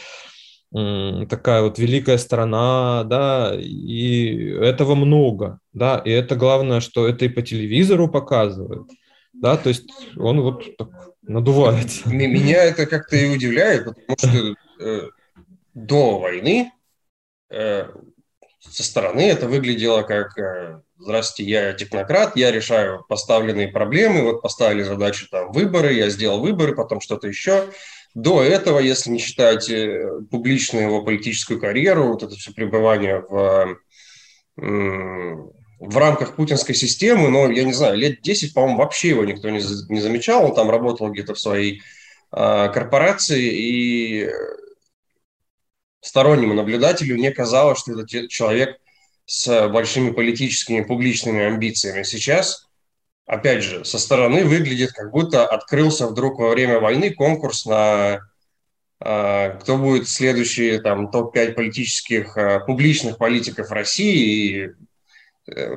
такая 1.29 1.61
вот 1.61 1.79
великая 1.79 2.17
страна, 2.17 3.03
да, 3.05 3.53
и 3.57 4.49
этого 4.61 4.95
много, 4.95 5.59
да, 5.73 6.01
и 6.03 6.11
это 6.11 6.35
главное, 6.35 6.81
что 6.81 7.07
это 7.07 7.25
и 7.25 7.29
по 7.29 7.41
телевизору 7.41 8.09
показывают, 8.09 8.89
да, 9.33 9.55
то 9.55 9.69
есть 9.69 9.89
он 10.17 10.41
вот 10.41 10.75
так 10.77 10.89
надувается. 11.21 12.09
Меня 12.09 12.63
это 12.63 12.85
как-то 12.85 13.15
и 13.15 13.33
удивляет, 13.33 13.85
потому 13.85 14.17
что 14.17 14.55
э, 14.83 15.09
до 15.73 16.19
войны 16.19 16.71
э, 17.49 17.87
со 18.59 18.83
стороны 18.83 19.21
это 19.29 19.47
выглядело 19.47 20.01
как 20.01 20.37
э, 20.37 20.81
«Здравствуйте, 20.97 21.51
я 21.51 21.73
технократ, 21.73 22.35
я 22.35 22.51
решаю 22.51 23.05
поставленные 23.07 23.69
проблемы, 23.69 24.23
вот 24.23 24.41
поставили 24.41 24.83
задачу 24.83 25.27
там 25.29 25.51
выборы, 25.51 25.93
я 25.93 26.09
сделал 26.09 26.41
выборы, 26.41 26.75
потом 26.75 26.99
что-то 26.99 27.27
еще». 27.27 27.69
До 28.15 28.41
этого, 28.41 28.79
если 28.79 29.09
не 29.09 29.19
считать 29.19 29.69
э, 29.69 30.21
публичную 30.31 30.85
его 30.85 31.03
политическую 31.03 31.59
карьеру, 31.59 32.07
вот 32.07 32.23
это 32.23 32.33
все 32.35 32.53
пребывание 32.53 33.19
в, 33.19 33.77
в 34.55 35.97
рамках 35.97 36.37
путинской 36.37 36.75
системы, 36.75 37.29
но, 37.29 37.51
я 37.51 37.65
не 37.65 37.73
знаю, 37.73 37.97
лет 37.97 38.21
10, 38.21 38.53
по-моему, 38.53 38.77
вообще 38.77 39.09
его 39.09 39.25
никто 39.25 39.49
не, 39.49 39.59
не 39.89 39.99
замечал, 39.99 40.45
он 40.45 40.55
там 40.55 40.69
работал 40.69 41.11
где-то 41.11 41.33
в 41.33 41.39
своей 41.39 41.81
э, 42.31 42.69
корпорации, 42.73 43.41
и 43.41 44.29
стороннему 45.99 46.53
наблюдателю 46.53 47.17
не 47.17 47.31
казалось, 47.31 47.79
что 47.79 47.99
это 47.99 48.27
человек 48.29 48.77
с 49.25 49.67
большими 49.67 50.11
политическими 50.11 50.81
публичными 50.81 51.43
амбициями. 51.43 52.03
Сейчас, 52.03 52.64
опять 53.25 53.63
же, 53.63 53.85
со 53.85 53.99
стороны 53.99 54.45
выглядит, 54.45 54.91
как 54.93 55.11
будто 55.11 55.45
открылся 55.45 56.07
вдруг 56.07 56.39
во 56.39 56.49
время 56.49 56.79
войны 56.79 57.11
конкурс 57.11 57.65
на 57.65 58.21
э, 58.99 59.59
кто 59.59 59.77
будет 59.77 60.07
следующий 60.07 60.79
там 60.79 61.11
топ-5 61.11 61.53
политических 61.53 62.37
э, 62.37 62.59
публичных 62.65 63.17
политиков 63.17 63.71
России 63.71 64.65
и 65.47 65.51
э, 65.51 65.75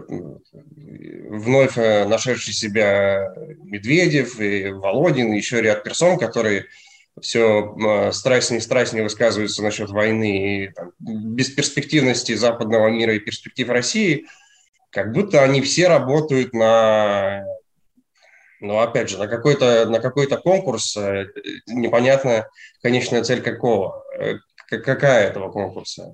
вновь 1.31 1.77
нашедший 1.77 2.55
себя 2.55 3.35
Медведев 3.63 4.41
и 4.41 4.71
Володин, 4.71 5.33
еще 5.33 5.61
ряд 5.63 5.85
персон, 5.85 6.19
которые 6.19 6.67
все 7.21 7.75
а, 7.85 8.13
страстнее 8.13 8.59
и 8.59 8.63
страстнее 8.63 9.03
высказываются 9.03 9.63
насчет 9.63 9.91
войны 9.91 10.65
и 10.65 10.69
там, 10.69 10.93
бесперспективности 11.01 12.35
западного 12.35 12.89
мира 12.89 13.15
и 13.15 13.19
перспектив 13.19 13.69
России, 13.69 14.27
как 14.91 15.13
будто 15.13 15.43
они 15.43 15.61
все 15.61 15.89
работают 15.89 16.53
на, 16.53 17.45
ну, 18.61 18.79
опять 18.79 19.11
же, 19.11 19.19
на 19.19 19.27
какой-то 19.27 19.87
на 19.89 20.01
какой-то 20.01 20.39
конкурс, 20.39 20.97
э, 20.97 21.27
непонятно 21.67 22.49
конечная 22.83 23.23
цель 23.23 23.43
какого, 23.43 24.05
э, 24.19 24.35
какая 24.69 25.29
этого 25.29 25.51
конкурса. 25.51 26.13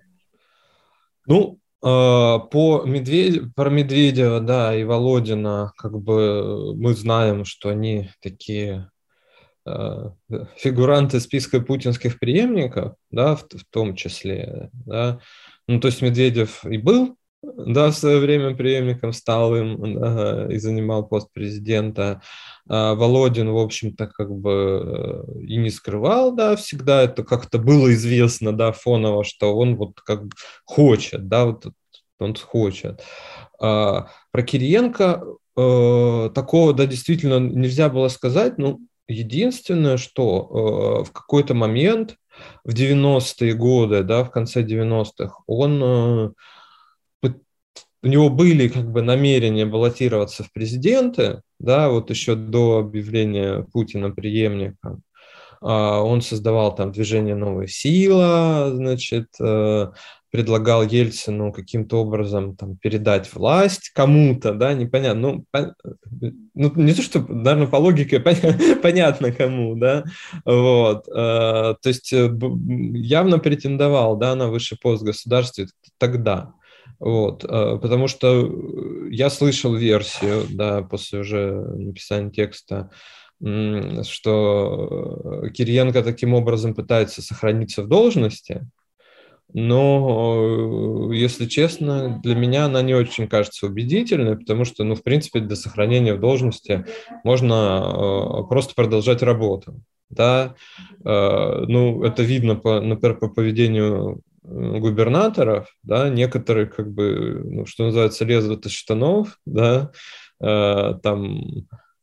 Ну, 1.26 1.58
а, 1.82 2.38
по 2.38 2.82
Медведь, 2.84 3.54
про 3.54 3.70
Медведева, 3.70 4.40
да, 4.40 4.74
и 4.74 4.84
Володина, 4.84 5.72
как 5.76 5.98
бы 5.98 6.74
мы 6.76 6.94
знаем, 6.94 7.44
что 7.44 7.70
они 7.70 8.10
такие 8.20 8.90
Э, 9.66 10.10
фигуранты 10.56 11.20
списка 11.20 11.58
путинских 11.60 12.18
преемников, 12.18 12.96
да, 13.10 13.34
в, 13.34 13.44
в 13.44 13.64
том 13.70 13.96
числе, 13.96 14.68
да, 14.72 15.20
ну, 15.66 15.80
то 15.80 15.88
есть 15.88 16.02
Медведев 16.02 16.66
и 16.66 16.76
был, 16.76 17.16
да, 17.56 17.90
в 17.90 17.94
свое 17.94 18.18
время 18.18 18.56
преемником 18.56 19.12
стал 19.12 19.56
им 19.56 20.00
да, 20.00 20.46
и 20.50 20.58
занимал 20.58 21.06
пост 21.06 21.28
президента. 21.32 22.22
А 22.68 22.94
Володин, 22.94 23.50
в 23.50 23.58
общем-то, 23.58 24.06
как 24.06 24.30
бы 24.30 25.24
э, 25.28 25.40
и 25.42 25.56
не 25.56 25.70
скрывал, 25.70 26.34
да, 26.34 26.56
всегда 26.56 27.02
это 27.02 27.22
как-то 27.24 27.58
было 27.58 27.92
известно, 27.92 28.56
да, 28.56 28.72
фоново, 28.72 29.24
что 29.24 29.56
он 29.56 29.76
вот 29.76 30.00
как 30.00 30.26
бы 30.26 30.30
хочет, 30.64 31.28
да, 31.28 31.44
вот 31.46 31.66
он 32.18 32.34
хочет. 32.34 33.02
А, 33.60 34.08
про 34.30 34.42
Кириенко 34.42 35.24
э, 35.56 36.30
такого, 36.34 36.72
да, 36.72 36.86
действительно 36.86 37.38
нельзя 37.38 37.88
было 37.88 38.08
сказать, 38.08 38.58
ну, 38.58 38.80
Единственное, 39.06 39.98
что 39.98 41.02
э, 41.04 41.04
в 41.04 41.12
какой-то 41.12 41.54
момент, 41.54 42.16
в 42.64 42.70
90-е 42.70 43.52
годы, 43.52 44.02
да, 44.02 44.24
в 44.24 44.30
конце 44.30 44.62
90-х, 44.62 45.42
он, 45.46 46.34
у 48.04 48.06
него 48.06 48.28
были 48.28 48.68
как 48.68 48.92
бы 48.92 49.00
намерения 49.00 49.64
баллотироваться 49.64 50.44
в 50.44 50.52
президенты, 50.52 51.40
да, 51.58 51.88
вот 51.88 52.10
еще 52.10 52.34
до 52.34 52.78
объявления 52.78 53.66
Путина 53.72 54.10
преемником. 54.10 55.02
Э, 55.62 55.66
он 55.66 56.20
создавал 56.20 56.74
там 56.74 56.92
движение 56.92 57.34
«Новая 57.34 57.66
сила», 57.66 58.70
значит, 58.74 59.28
э, 59.40 59.88
предлагал 60.30 60.82
Ельцину 60.82 61.50
каким-то 61.50 62.02
образом 62.02 62.56
там, 62.56 62.76
передать 62.76 63.32
власть 63.32 63.90
кому-то, 63.94 64.52
да, 64.52 64.74
непонятно, 64.74 65.20
ну, 65.20 65.44
по, 65.50 65.74
ну, 66.54 66.72
не 66.74 66.92
то, 66.92 67.00
что, 67.00 67.20
наверное, 67.20 67.68
по 67.68 67.76
логике 67.76 68.20
понятно 68.82 69.32
кому, 69.32 69.76
да, 69.76 70.04
вот, 70.44 71.08
э, 71.08 71.12
то 71.12 71.78
есть 71.88 72.12
э, 72.12 72.30
явно 72.92 73.38
претендовал, 73.38 74.16
да, 74.16 74.34
на 74.34 74.50
высший 74.50 74.76
пост 74.76 75.02
в 75.02 75.06
государстве 75.06 75.68
тогда, 75.96 76.52
вот, 76.98 77.44
э, 77.44 77.78
потому 77.80 78.08
что 78.08 79.08
я 79.10 79.30
слышал 79.30 79.74
версию, 79.74 80.44
да, 80.50 80.82
после 80.82 81.20
уже 81.20 81.52
написания 81.52 82.30
текста, 82.30 82.90
что 83.40 85.44
Кириенко 85.52 86.02
таким 86.02 86.34
образом 86.34 86.74
пытается 86.74 87.20
сохраниться 87.20 87.82
в 87.82 87.88
должности, 87.88 88.66
но, 89.54 91.08
э, 91.10 91.14
если 91.14 91.46
честно, 91.46 92.20
для 92.22 92.34
меня 92.34 92.64
она 92.64 92.82
не 92.82 92.92
очень 92.92 93.28
кажется 93.28 93.66
убедительной, 93.66 94.36
потому 94.36 94.64
что, 94.64 94.82
ну, 94.82 94.96
в 94.96 95.02
принципе, 95.02 95.40
для 95.40 95.54
сохранения 95.54 96.14
в 96.14 96.20
должности 96.20 96.84
можно 97.22 98.42
э, 98.44 98.48
просто 98.48 98.74
продолжать 98.74 99.22
работу. 99.22 99.80
Да? 100.10 100.56
Э, 101.04 101.64
ну, 101.68 102.02
это 102.02 102.24
видно, 102.24 102.56
по, 102.56 102.80
например, 102.80 103.16
по 103.16 103.28
поведению 103.28 104.22
губернаторов, 104.44 105.68
да, 105.82 106.08
некоторые, 106.08 106.66
как 106.66 106.92
бы, 106.92 107.42
ну, 107.44 107.66
что 107.66 107.86
называется, 107.86 108.24
лезут 108.24 108.66
из 108.66 108.72
штанов, 108.72 109.38
да, 109.46 109.90
там 110.38 111.40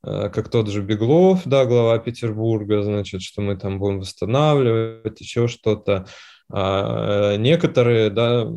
как 0.03 0.49
тот 0.49 0.67
же 0.67 0.81
Беглов, 0.81 1.41
да, 1.45 1.65
глава 1.65 1.99
Петербурга, 1.99 2.81
значит, 2.81 3.21
что 3.21 3.41
мы 3.41 3.55
там 3.55 3.77
будем 3.77 3.99
восстанавливать, 3.99 5.21
еще 5.21 5.47
что-то. 5.47 6.07
А 6.51 7.37
некоторые, 7.37 8.09
да, 8.09 8.47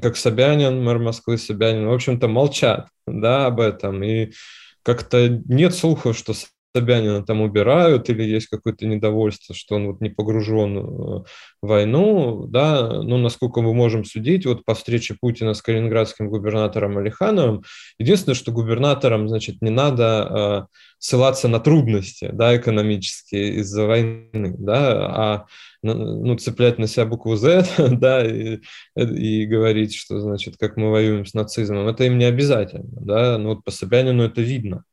как 0.00 0.16
Собянин, 0.16 0.82
мэр 0.84 1.00
Москвы 1.00 1.36
Собянин, 1.36 1.88
в 1.88 1.92
общем-то, 1.92 2.28
молчат, 2.28 2.86
да, 3.08 3.46
об 3.46 3.58
этом. 3.58 4.04
И 4.04 4.30
как-то 4.84 5.28
нет 5.28 5.74
слухов, 5.74 6.16
что 6.16 6.32
Собянина 6.74 7.22
там 7.22 7.42
убирают 7.42 8.08
или 8.08 8.22
есть 8.22 8.46
какое-то 8.46 8.86
недовольство, 8.86 9.54
что 9.54 9.74
он 9.76 9.88
вот 9.88 10.00
не 10.00 10.08
погружен 10.08 10.78
э, 10.78 10.80
в 10.80 11.26
войну, 11.60 12.46
да, 12.46 13.02
ну, 13.02 13.18
насколько 13.18 13.60
мы 13.60 13.74
можем 13.74 14.04
судить, 14.04 14.46
вот 14.46 14.64
по 14.64 14.74
встрече 14.74 15.16
Путина 15.20 15.52
с 15.52 15.60
калининградским 15.60 16.28
губернатором 16.28 16.96
Алихановым, 16.96 17.62
единственное, 17.98 18.34
что 18.34 18.52
губернаторам, 18.52 19.28
значит, 19.28 19.60
не 19.60 19.68
надо 19.70 20.68
э, 20.70 20.76
ссылаться 20.98 21.48
на 21.48 21.60
трудности, 21.60 22.30
да, 22.32 22.56
экономические 22.56 23.56
из-за 23.56 23.86
войны, 23.86 24.54
да, 24.58 25.06
а 25.14 25.46
ну, 25.82 26.38
цеплять 26.38 26.78
на 26.78 26.86
себя 26.86 27.04
букву 27.04 27.36
Z, 27.36 27.66
да, 27.98 28.24
и, 28.24 28.60
и 28.96 29.44
говорить, 29.46 29.94
что, 29.94 30.20
значит, 30.20 30.56
как 30.58 30.76
мы 30.76 30.90
воюем 30.90 31.26
с 31.26 31.34
нацизмом, 31.34 31.88
это 31.88 32.04
им 32.04 32.16
не 32.16 32.24
обязательно, 32.24 32.88
да, 32.92 33.36
но 33.36 33.50
вот 33.50 33.64
по 33.64 33.70
Собянину 33.70 34.22
это 34.22 34.40
видно. 34.40 34.84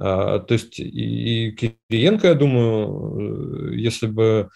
А, 0.00 0.38
то 0.38 0.54
есть 0.54 0.78
и, 0.78 1.52
Кириенко, 1.52 2.28
я 2.28 2.34
думаю, 2.34 3.72
если 3.76 4.06
бы 4.06 4.48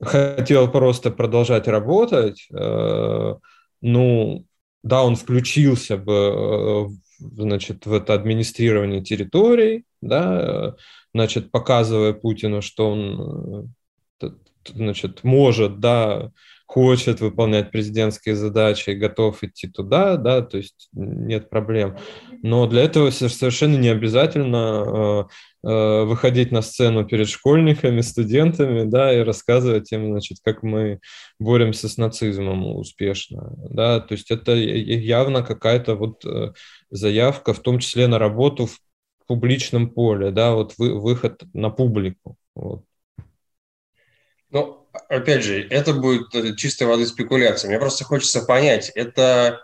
хотел 0.00 0.70
просто 0.70 1.10
продолжать 1.10 1.68
работать, 1.68 2.46
э, 2.52 3.34
ну, 3.80 4.46
да, 4.82 5.02
он 5.02 5.16
включился 5.16 5.96
бы, 5.96 6.12
э, 6.12 6.86
значит, 7.20 7.86
в 7.86 7.92
это 7.92 8.14
администрирование 8.14 9.02
территорий, 9.02 9.84
да, 10.00 10.74
значит, 11.12 11.50
показывая 11.50 12.12
Путину, 12.12 12.62
что 12.62 12.90
он 12.90 13.70
э, 14.20 14.30
значит, 14.66 15.24
может, 15.24 15.80
да, 15.80 16.30
хочет 16.66 17.20
выполнять 17.20 17.70
президентские 17.70 18.36
задачи 18.36 18.90
готов 18.90 19.42
идти 19.44 19.68
туда, 19.68 20.16
да, 20.16 20.42
то 20.42 20.56
есть 20.56 20.88
нет 20.92 21.50
проблем. 21.50 21.98
Но 22.42 22.66
для 22.66 22.82
этого 22.82 23.10
совершенно 23.10 23.76
не 23.76 23.88
обязательно 23.88 25.28
э, 25.62 25.68
э, 25.68 26.04
выходить 26.04 26.52
на 26.52 26.62
сцену 26.62 27.04
перед 27.04 27.28
школьниками, 27.28 28.00
студентами, 28.00 28.84
да, 28.84 29.12
и 29.14 29.22
рассказывать 29.22 29.92
им, 29.92 30.10
значит, 30.10 30.38
как 30.42 30.62
мы 30.62 31.00
боремся 31.38 31.88
с 31.88 31.96
нацизмом 31.96 32.66
успешно, 32.76 33.54
да, 33.70 34.00
то 34.00 34.12
есть 34.12 34.30
это 34.30 34.54
явно 34.54 35.42
какая-то 35.42 35.96
вот 35.96 36.24
э, 36.24 36.52
заявка, 36.90 37.52
в 37.52 37.60
том 37.60 37.78
числе 37.78 38.08
на 38.08 38.18
работу 38.18 38.66
в 38.66 38.78
публичном 39.26 39.90
поле, 39.90 40.30
да, 40.30 40.54
вот 40.54 40.74
вы, 40.78 40.98
выход 40.98 41.42
на 41.52 41.70
публику. 41.70 42.36
Вот. 42.54 42.84
Ну, 44.50 44.83
опять 45.08 45.42
же, 45.42 45.66
это 45.68 45.92
будет 45.92 46.34
э, 46.34 46.54
чистой 46.56 46.86
воды 46.86 47.06
спекуляция. 47.06 47.68
Мне 47.68 47.78
просто 47.78 48.04
хочется 48.04 48.42
понять, 48.42 48.90
это 48.94 49.60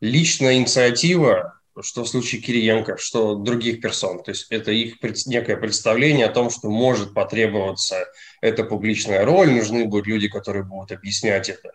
личная 0.00 0.54
инициатива, 0.54 1.60
что 1.80 2.04
в 2.04 2.08
случае 2.08 2.40
Кириенко, 2.40 2.96
что 2.96 3.36
других 3.36 3.80
персон. 3.80 4.22
То 4.22 4.32
есть 4.32 4.46
это 4.50 4.72
их 4.72 4.96
некое 5.26 5.56
представление 5.56 6.26
о 6.26 6.32
том, 6.32 6.50
что 6.50 6.68
может 6.68 7.14
потребоваться 7.14 8.06
эта 8.40 8.64
публичная 8.64 9.24
роль, 9.24 9.50
нужны 9.50 9.84
будут 9.86 10.06
люди, 10.06 10.28
которые 10.28 10.64
будут 10.64 10.92
объяснять 10.92 11.48
это. 11.48 11.72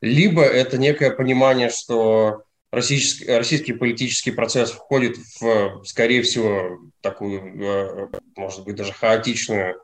Либо 0.00 0.42
это 0.42 0.78
некое 0.78 1.10
понимание, 1.10 1.70
что 1.70 2.42
российский, 2.70 3.26
российский 3.26 3.72
политический 3.72 4.32
процесс 4.32 4.70
входит 4.70 5.16
в, 5.40 5.84
скорее 5.84 6.22
всего, 6.22 6.80
такую, 7.00 7.62
э, 7.62 8.08
может 8.36 8.64
быть, 8.64 8.76
даже 8.76 8.92
хаотичную 8.92 9.76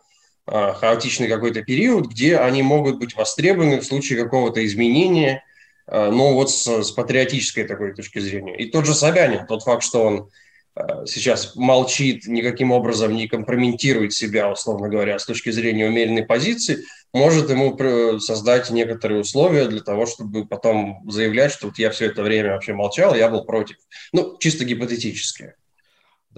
хаотичный 0.51 1.29
какой-то 1.29 1.63
период, 1.63 2.07
где 2.07 2.39
они 2.39 2.63
могут 2.63 2.99
быть 2.99 3.15
востребованы 3.15 3.81
в 3.81 3.85
случае 3.85 4.23
какого-то 4.23 4.65
изменения, 4.65 5.45
а, 5.89 6.11
но 6.11 6.35
вот 6.35 6.51
с, 6.51 6.67
с 6.67 6.91
патриотической 6.91 7.65
такой 7.65 7.95
точки 7.95 8.19
зрения. 8.19 8.57
И 8.57 8.71
тот 8.71 8.87
же 8.87 8.95
Собянин, 8.95 9.47
тот 9.47 9.63
факт, 9.63 9.83
что 9.83 10.05
он 10.05 10.31
а, 10.75 11.07
сейчас 11.07 11.57
молчит, 11.57 12.27
никаким 12.27 12.73
образом 12.73 13.17
не 13.17 13.27
компрометирует 13.27 14.13
себя, 14.13 14.51
условно 14.51 14.89
говоря, 14.89 15.19
с 15.19 15.25
точки 15.25 15.51
зрения 15.51 15.87
умеренной 15.87 16.25
позиции, 16.25 16.85
может 17.15 17.49
ему 17.49 17.77
создать 18.21 18.71
некоторые 18.71 19.23
условия 19.23 19.67
для 19.67 19.81
того, 19.81 20.05
чтобы 20.05 20.47
потом 20.47 21.03
заявлять, 21.11 21.53
что 21.53 21.69
вот 21.69 21.79
я 21.79 21.91
все 21.91 22.07
это 22.07 22.23
время 22.23 22.53
вообще 22.53 22.75
молчал, 22.75 23.15
я 23.15 23.31
был 23.31 23.45
против. 23.45 23.77
Ну, 24.13 24.37
чисто 24.39 24.65
гипотетически. 24.65 25.55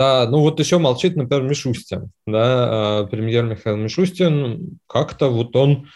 Да, 0.01 0.27
ну 0.27 0.41
вот 0.41 0.59
еще 0.59 0.79
молчит, 0.79 1.15
например, 1.15 1.43
Мишустин, 1.47 2.11
да, 2.27 3.01
а, 3.01 3.05
премьер 3.05 3.45
Михаил 3.45 3.77
Мишустин, 3.77 4.79
как-то 4.87 5.29
вот 5.29 5.55
он, 5.55 5.89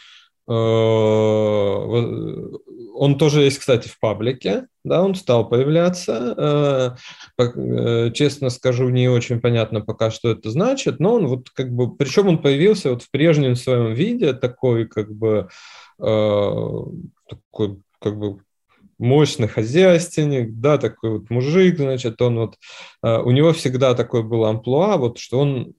э, 0.47 0.53
он 2.95 3.17
тоже 3.17 3.45
есть, 3.45 3.61
кстати, 3.61 3.89
в 3.89 3.99
паблике, 3.99 4.67
да, 4.85 5.03
он 5.03 5.15
стал 5.15 5.49
появляться, 5.49 6.99
э, 7.39 7.43
э, 7.45 8.11
честно 8.13 8.51
скажу, 8.51 8.91
не 8.91 9.09
очень 9.09 9.41
понятно 9.41 9.81
пока, 9.81 10.11
что 10.11 10.33
это 10.33 10.51
значит, 10.51 11.01
но 11.01 11.15
он 11.15 11.27
вот 11.27 11.49
как 11.49 11.73
бы, 11.73 11.97
причем 11.97 12.29
он 12.29 12.43
появился 12.43 12.91
вот 12.91 13.05
в 13.05 13.11
прежнем 13.11 13.57
своем 13.57 13.95
виде, 13.95 14.35
такой 14.35 14.87
как 14.87 15.11
бы, 15.15 15.49
такой 15.97 17.81
как 18.01 18.19
бы 18.19 18.41
мощный 19.05 19.49
хозяйственник, 19.49 20.59
да, 20.59 20.79
такой 20.79 21.19
вот 21.19 21.31
мужик, 21.31 21.77
значит, 21.77 22.21
он 22.21 22.39
вот, 22.39 22.57
э, 23.03 23.19
у 23.19 23.31
него 23.31 23.53
всегда 23.53 23.95
такой 23.95 24.25
был 24.25 24.45
амплуа, 24.45 24.97
вот, 24.97 25.19
что 25.19 25.41
он 25.41 25.75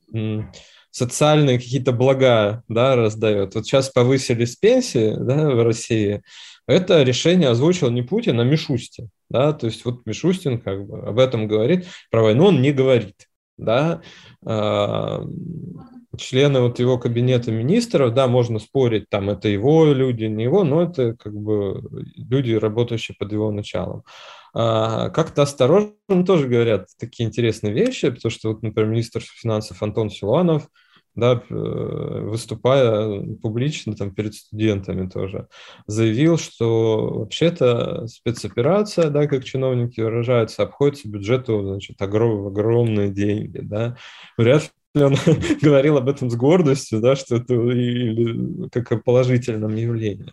социальные 0.91 1.59
какие-то 1.59 1.91
блага, 1.91 2.63
да, 2.69 2.95
раздает. 2.95 3.55
Вот 3.55 3.65
сейчас 3.65 3.89
повысились 3.89 4.55
пенсии, 4.55 5.13
да, 5.17 5.49
в 5.49 5.61
России, 5.63 6.21
это 6.67 7.03
решение 7.03 7.49
озвучил 7.49 7.89
не 7.89 8.01
Путин, 8.01 8.39
а 8.39 8.43
Мишустин, 8.43 9.09
да, 9.29 9.53
то 9.53 9.67
есть 9.67 9.83
вот 9.85 10.05
Мишустин 10.05 10.59
как 10.59 10.87
бы 10.87 10.99
об 10.99 11.19
этом 11.19 11.47
говорит, 11.47 11.85
про 12.09 12.23
войну 12.23 12.45
он 12.45 12.61
не 12.61 12.71
говорит, 12.71 13.27
да, 13.57 14.01
а, 14.45 15.23
члены 16.17 16.61
вот 16.61 16.79
его 16.79 16.97
кабинета 16.97 17.51
министров, 17.51 18.13
да, 18.13 18.27
можно 18.27 18.59
спорить, 18.59 19.09
там 19.09 19.29
это 19.29 19.47
его 19.47 19.85
люди, 19.93 20.25
не 20.25 20.43
его, 20.43 20.63
но 20.63 20.83
это 20.83 21.15
как 21.15 21.33
бы 21.33 21.81
люди, 22.15 22.53
работающие 22.53 23.15
под 23.17 23.31
его 23.31 23.51
началом. 23.51 24.03
А, 24.53 25.09
как-то 25.09 25.41
осторожно 25.41 26.25
тоже 26.25 26.47
говорят 26.47 26.87
такие 26.97 27.27
интересные 27.27 27.73
вещи, 27.73 28.09
потому 28.09 28.31
что, 28.31 28.49
вот, 28.49 28.63
например, 28.63 28.89
министр 28.89 29.21
финансов 29.21 29.83
Антон 29.83 30.09
Силуанов, 30.09 30.69
да, 31.15 31.41
э, 31.49 31.53
выступая 31.53 33.21
публично 33.41 33.95
там 33.95 34.13
перед 34.13 34.35
студентами 34.35 35.09
тоже, 35.09 35.47
заявил, 35.87 36.37
что 36.37 37.19
вообще-то 37.19 38.07
спецоперация, 38.07 39.09
да, 39.09 39.27
как 39.27 39.45
чиновники 39.45 40.01
выражаются, 40.01 40.63
обходится 40.63 41.09
бюджету, 41.09 41.61
значит, 41.63 42.01
огром, 42.01 42.47
огромные 42.47 43.09
деньги, 43.09 43.59
да. 43.59 43.97
Вряд 44.37 44.71
он 45.03 45.15
говорил 45.61 45.97
об 45.97 46.09
этом 46.09 46.29
с 46.29 46.35
гордостью, 46.35 46.99
да, 46.99 47.15
что 47.15 47.37
это 47.37 47.53
или 47.53 48.69
как 48.69 48.91
о 48.91 48.97
положительном 48.97 49.75
явлении. 49.75 50.31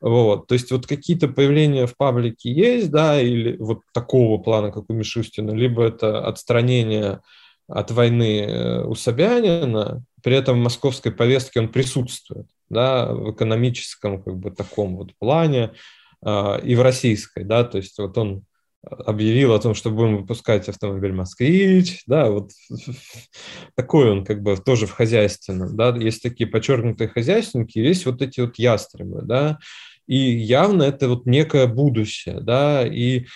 Вот. 0.00 0.46
То 0.46 0.54
есть 0.54 0.70
вот 0.70 0.86
какие-то 0.86 1.28
появления 1.28 1.86
в 1.86 1.96
паблике 1.96 2.52
есть, 2.52 2.90
да, 2.90 3.20
или 3.20 3.56
вот 3.58 3.80
такого 3.92 4.38
плана, 4.42 4.70
как 4.70 4.84
у 4.88 4.92
Мишустина, 4.92 5.50
либо 5.50 5.84
это 5.84 6.26
отстранение 6.26 7.20
от 7.68 7.90
войны 7.90 8.42
э, 8.42 8.84
у 8.84 8.94
Собянина, 8.94 10.04
при 10.22 10.36
этом 10.36 10.60
в 10.60 10.62
московской 10.62 11.12
повестке 11.12 11.60
он 11.60 11.68
присутствует, 11.68 12.46
да, 12.68 13.12
в 13.12 13.32
экономическом 13.32 14.22
как 14.22 14.36
бы 14.36 14.50
таком 14.50 14.96
вот 14.96 15.14
плане 15.18 15.72
э, 16.24 16.60
и 16.62 16.74
в 16.74 16.82
российской, 16.82 17.44
да, 17.44 17.64
то 17.64 17.78
есть 17.78 17.98
вот 17.98 18.16
он 18.18 18.44
объявил 18.90 19.52
о 19.52 19.58
том, 19.58 19.74
что 19.74 19.90
будем 19.90 20.18
выпускать 20.18 20.68
автомобиль 20.68 21.12
«Москвич», 21.12 22.02
да, 22.06 22.30
вот 22.30 22.52
такой 23.74 24.10
он 24.10 24.24
как 24.24 24.42
бы 24.42 24.56
тоже 24.56 24.86
в 24.86 24.92
хозяйственном, 24.92 25.76
да, 25.76 25.94
есть 25.96 26.22
такие 26.22 26.48
подчеркнутые 26.48 27.08
хозяйственники, 27.08 27.78
есть 27.78 28.06
вот 28.06 28.22
эти 28.22 28.40
вот 28.40 28.58
ястребы, 28.58 29.22
да, 29.22 29.58
и 30.06 30.16
явно 30.16 30.84
это 30.84 31.08
вот 31.08 31.26
некое 31.26 31.66
будущее, 31.66 32.40
да, 32.40 32.86
и 32.86 33.26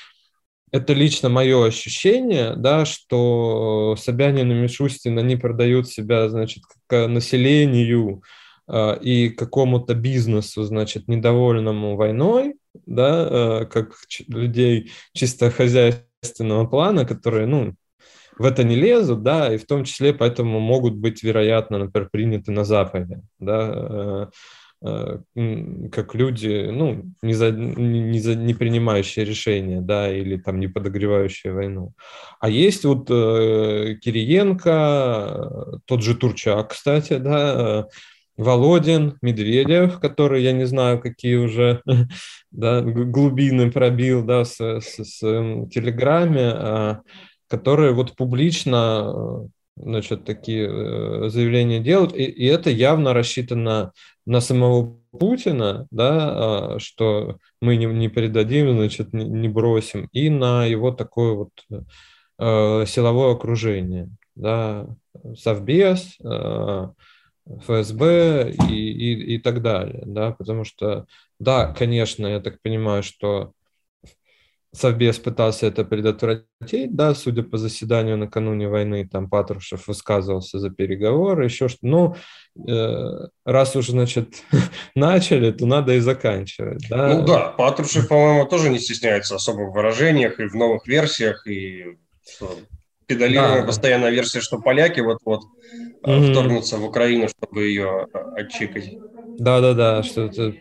это 0.72 0.92
лично 0.92 1.28
мое 1.28 1.66
ощущение, 1.66 2.54
да, 2.56 2.84
что 2.84 3.96
Собянин 3.98 4.52
и 4.52 4.54
Мишустин, 4.54 5.18
они 5.18 5.36
продают 5.36 5.88
себя, 5.88 6.28
значит, 6.28 6.62
к 6.86 7.08
населению 7.08 8.22
э, 8.68 8.98
и 9.02 9.30
какому-то 9.30 9.94
бизнесу, 9.94 10.62
значит, 10.62 11.08
недовольному 11.08 11.96
войной, 11.96 12.54
да, 12.86 13.62
э, 13.62 13.66
как 13.66 13.94
людей 14.28 14.92
чисто 15.12 15.50
хозяйственного 15.50 16.66
плана, 16.66 17.04
которые, 17.04 17.46
ну, 17.46 17.74
в 18.38 18.44
это 18.44 18.64
не 18.64 18.74
лезут, 18.74 19.22
да, 19.22 19.52
и 19.54 19.58
в 19.58 19.66
том 19.66 19.84
числе 19.84 20.14
поэтому 20.14 20.60
могут 20.60 20.94
быть, 20.94 21.22
вероятно, 21.22 21.78
например, 21.78 22.08
приняты 22.10 22.52
на 22.52 22.64
Западе, 22.64 23.20
да, 23.38 24.30
э, 24.82 25.18
как 25.92 26.14
люди, 26.14 26.70
ну, 26.72 27.04
не, 27.20 27.34
за, 27.34 27.50
не, 27.50 28.18
за, 28.18 28.34
не 28.34 28.54
принимающие 28.54 29.26
решения, 29.26 29.82
да, 29.82 30.10
или 30.10 30.38
там 30.38 30.58
не 30.58 30.68
подогревающие 30.68 31.52
войну. 31.52 31.92
А 32.40 32.48
есть 32.48 32.84
вот 32.86 33.10
э, 33.10 33.96
Кириенко, 34.00 35.80
тот 35.84 36.02
же 36.02 36.14
Турчак, 36.14 36.70
кстати, 36.70 37.18
да, 37.18 37.88
Володин, 38.40 39.18
Медведев, 39.20 40.00
который, 40.00 40.42
я 40.42 40.52
не 40.52 40.64
знаю, 40.64 40.98
какие 41.00 41.36
уже 41.36 41.82
да, 42.50 42.80
глубины 42.80 43.70
пробил 43.70 44.24
да, 44.24 44.44
с, 44.44 44.58
с, 44.58 45.04
с 45.04 45.20
Телеграме, 45.20 46.50
а, 46.54 47.00
которые 47.48 47.92
вот 47.92 48.16
публично 48.16 49.48
значит, 49.76 50.24
такие 50.24 50.68
э, 50.68 51.28
заявления 51.28 51.80
делают, 51.80 52.14
и, 52.14 52.24
и 52.24 52.46
это 52.46 52.70
явно 52.70 53.12
рассчитано 53.12 53.92
на 54.26 54.40
самого 54.40 54.98
Путина, 55.10 55.86
да, 55.90 56.74
а, 56.74 56.78
что 56.78 57.36
мы 57.60 57.76
не, 57.76 57.86
не 57.86 58.08
предадим, 58.08 58.72
значит, 58.72 59.12
не, 59.12 59.48
бросим, 59.48 60.08
и 60.12 60.30
на 60.30 60.64
его 60.64 60.92
такое 60.92 61.34
вот 61.34 61.50
э, 62.38 62.84
силовое 62.86 63.34
окружение, 63.34 64.08
да, 64.34 64.86
Совбез, 65.36 66.16
э, 66.22 66.88
ФСБ 67.58 68.54
и, 68.68 68.74
и, 68.74 69.34
и 69.34 69.38
так 69.38 69.62
далее, 69.62 70.02
да, 70.06 70.32
потому 70.32 70.64
что, 70.64 71.06
да, 71.38 71.72
конечно, 71.72 72.26
я 72.26 72.40
так 72.40 72.60
понимаю, 72.62 73.02
что 73.02 73.52
Совбез 74.72 75.18
пытался 75.18 75.66
это 75.66 75.84
предотвратить, 75.84 76.94
да, 76.94 77.12
судя 77.14 77.42
по 77.42 77.58
заседанию 77.58 78.16
накануне 78.16 78.68
войны, 78.68 79.08
там 79.08 79.28
Патрушев 79.28 79.88
высказывался 79.88 80.60
за 80.60 80.70
переговоры, 80.70 81.44
еще 81.44 81.68
что 81.68 81.78
ну, 81.82 82.16
э, 82.68 83.28
раз 83.44 83.74
уж, 83.74 83.88
значит, 83.88 84.44
начали, 84.94 85.50
то 85.50 85.66
надо 85.66 85.94
и 85.94 86.00
заканчивать, 86.00 86.86
да. 86.88 87.14
Ну 87.14 87.26
да, 87.26 87.48
Патрушев, 87.48 88.06
по-моему, 88.06 88.46
тоже 88.46 88.70
не 88.70 88.78
стесняется 88.78 89.34
особо 89.34 89.62
в 89.62 89.72
выражениях 89.72 90.38
и 90.38 90.44
в 90.44 90.54
новых 90.54 90.86
версиях, 90.86 91.48
и 91.48 91.98
педалируем 93.06 93.62
да. 93.62 93.66
постоянно 93.66 94.08
версия, 94.08 94.40
что 94.40 94.60
поляки 94.60 95.00
вот-вот 95.00 95.42
mm-hmm. 96.02 96.30
вторгнутся 96.30 96.76
в 96.78 96.84
Украину, 96.84 97.28
чтобы 97.28 97.64
ее 97.64 98.06
отчикать. 98.36 98.96
Да-да-да, 99.38 100.02
что 100.02 100.22
это 100.22 100.52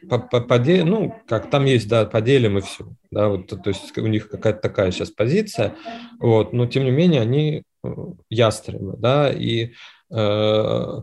поделим, 0.42 0.88
ну, 0.88 1.16
как 1.28 1.50
там 1.50 1.66
есть, 1.66 1.90
да, 1.90 2.06
поделим 2.06 2.58
и 2.58 2.62
все, 2.62 2.86
да, 3.12 3.28
вот, 3.28 3.48
то, 3.48 3.58
то 3.58 3.70
есть 3.70 3.98
у 3.98 4.08
них 4.08 4.30
какая-то 4.30 4.62
такая 4.62 4.92
сейчас 4.92 5.12
позиция, 5.12 5.76
вот, 6.20 6.54
но 6.54 6.66
тем 6.66 6.86
не 6.86 6.92
менее 6.92 7.22
они 7.22 7.64
э, 7.84 7.90
ястребы, 8.30 8.96
да, 8.98 9.32
и 9.32 9.74
э, 10.12 11.02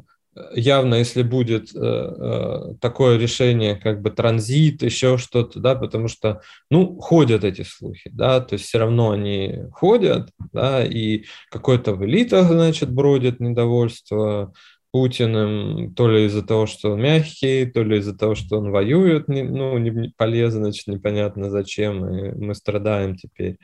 явно, 0.54 0.96
если 0.96 1.22
будет 1.22 1.74
э, 1.74 1.78
э, 1.78 2.74
такое 2.80 3.18
решение, 3.18 3.76
как 3.76 4.02
бы 4.02 4.10
транзит, 4.10 4.82
еще 4.82 5.18
что-то, 5.18 5.60
да, 5.60 5.74
потому 5.74 6.08
что, 6.08 6.40
ну, 6.70 6.98
ходят 7.00 7.44
эти 7.44 7.62
слухи, 7.62 8.10
да, 8.12 8.40
то 8.40 8.54
есть 8.54 8.66
все 8.66 8.78
равно 8.78 9.10
они 9.10 9.64
ходят, 9.72 10.30
да, 10.52 10.84
и 10.84 11.24
какое-то 11.50 11.94
в 11.94 12.04
элитах, 12.04 12.48
значит, 12.48 12.90
бродит 12.90 13.40
недовольство 13.40 14.52
Путиным, 14.92 15.94
то 15.94 16.08
ли 16.08 16.24
из-за 16.24 16.42
того, 16.42 16.66
что 16.66 16.92
он 16.92 17.02
мягкий, 17.02 17.66
то 17.66 17.82
ли 17.82 17.98
из-за 17.98 18.16
того, 18.16 18.34
что 18.34 18.58
он 18.58 18.70
воюет, 18.70 19.28
не, 19.28 19.42
ну, 19.42 19.76
не, 19.76 19.90
не 19.90 20.12
полезно, 20.16 20.64
значит, 20.64 20.86
непонятно 20.86 21.50
зачем, 21.50 22.08
и 22.08 22.32
мы 22.32 22.54
страдаем 22.54 23.16
теперь. 23.16 23.58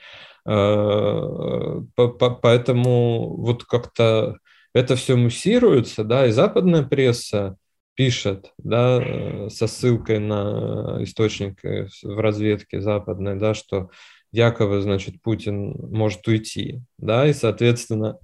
Э, 0.47 1.81
поэтому 1.97 3.37
вот 3.37 3.65
как-то 3.65 4.37
это 4.75 4.97
все 4.97 5.17
муссируется, 5.17 6.05
да, 6.05 6.27
и 6.27 6.31
западная 6.31 6.83
пресса 6.83 7.57
пишет, 7.95 8.53
да, 8.59 9.01
э, 9.03 9.49
со 9.51 9.67
ссылкой 9.67 10.19
на 10.19 10.99
источник 11.03 11.65
э, 11.65 11.89
в 12.03 12.19
разведке 12.21 12.81
западной, 12.81 13.39
да, 13.39 13.55
что 13.55 13.91
якобы, 14.31 14.81
значит, 14.81 15.21
Путин 15.23 15.75
может 15.91 16.27
уйти, 16.27 16.81
да, 16.99 17.27
и, 17.27 17.33
соответственно... 17.33 18.19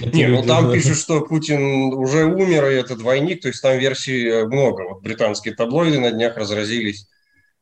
Не, 0.00 0.28
ну 0.28 0.44
там 0.44 0.72
пишут, 0.72 0.96
что 0.98 1.22
Путин 1.22 1.94
уже 1.94 2.24
умер, 2.26 2.70
и 2.70 2.74
это 2.74 2.96
двойник, 2.96 3.42
то 3.42 3.48
есть 3.48 3.60
там 3.60 3.76
версий 3.78 4.28
э, 4.28 4.46
много. 4.46 4.82
Вот 4.88 5.02
британские 5.02 5.54
таблоиды 5.54 5.98
на 5.98 6.12
днях 6.12 6.36
разразились, 6.36 7.08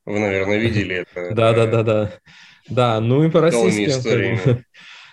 вы, 0.04 0.18
наверное, 0.18 0.58
видели 0.58 1.06
это. 1.14 1.34
Да, 1.34 1.52
да, 1.54 1.66
да, 1.66 1.82
да. 1.82 2.12
Да, 2.68 3.00
ну 3.00 3.24
и 3.24 3.30
по 3.30 3.40
российским 3.40 4.64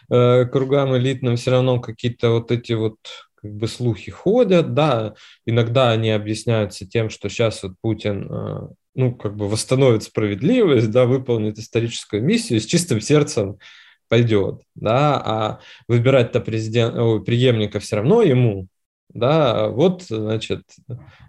Э, 0.10 0.46
кругам 0.46 0.96
элитным 0.96 1.36
все 1.36 1.52
равно 1.52 1.80
какие-то 1.80 2.32
вот 2.32 2.52
эти 2.52 2.74
вот 2.74 2.98
как 3.36 3.54
бы 3.54 3.68
слухи 3.68 4.10
ходят, 4.10 4.74
да, 4.74 5.14
иногда 5.46 5.92
они 5.92 6.12
объясняются 6.12 6.88
тем, 6.88 7.10
что 7.10 7.30
сейчас 7.30 7.62
вот 7.64 7.74
Путин, 7.82 8.28
э, 8.32 8.68
ну, 8.96 9.16
как 9.16 9.36
бы 9.36 9.48
восстановит 9.48 10.04
справедливость, 10.04 10.92
да, 10.92 11.06
выполнит 11.06 11.60
историческую 11.60 12.24
миссию, 12.24 12.62
с 12.62 12.66
чистым 12.66 13.02
сердцем 13.02 13.60
пойдет, 14.08 14.62
да, 14.76 15.22
а 15.24 15.60
выбирать-то 15.88 16.40
президент, 16.40 16.96
ой, 16.96 17.24
преемника 17.24 17.80
все 17.80 17.98
равно 17.98 18.22
ему, 18.22 18.68
да, 19.14 19.68
вот, 19.68 20.04
значит, 20.04 20.64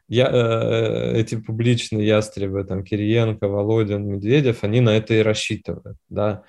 я, 0.08 0.28
э, 0.30 1.18
эти 1.20 1.34
публичные 1.34 2.06
ястребы, 2.06 2.64
там, 2.64 2.84
Кириенко, 2.84 3.48
Володин, 3.48 4.06
Медведев, 4.06 4.62
они 4.62 4.80
на 4.80 4.96
это 4.96 5.14
и 5.14 5.22
рассчитывают, 5.22 5.98
да, 6.08 6.44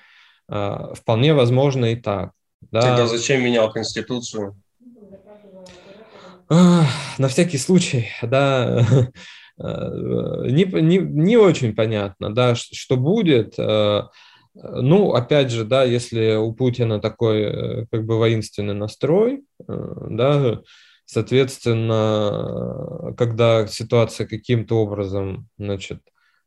вполне 0.94 1.34
возможно 1.34 1.86
и 1.86 1.96
так. 1.96 2.32
Да. 2.70 2.82
Тогда 2.82 3.06
зачем 3.06 3.42
менял 3.42 3.72
Конституцию? 3.72 4.60
На 6.48 7.28
всякий 7.28 7.58
случай, 7.58 8.08
да, 8.22 8.86
не, 9.58 10.64
не, 10.64 10.98
не 10.98 11.36
очень 11.36 11.74
понятно, 11.74 12.34
да, 12.34 12.54
что 12.56 12.96
будет. 12.96 13.54
А, 13.58 14.08
ну, 14.54 15.12
опять 15.12 15.50
же, 15.50 15.64
да, 15.64 15.84
если 15.84 16.34
у 16.34 16.52
Путина 16.52 17.00
такой 17.00 17.42
э, 17.42 17.86
как 17.90 18.04
бы 18.04 18.18
воинственный 18.18 18.74
настрой, 18.74 19.44
э, 19.60 19.64
да, 20.10 20.60
соответственно, 21.04 23.14
когда 23.16 23.68
ситуация 23.68 24.26
каким-то 24.26 24.74
образом, 24.76 25.48
значит, 25.56 26.00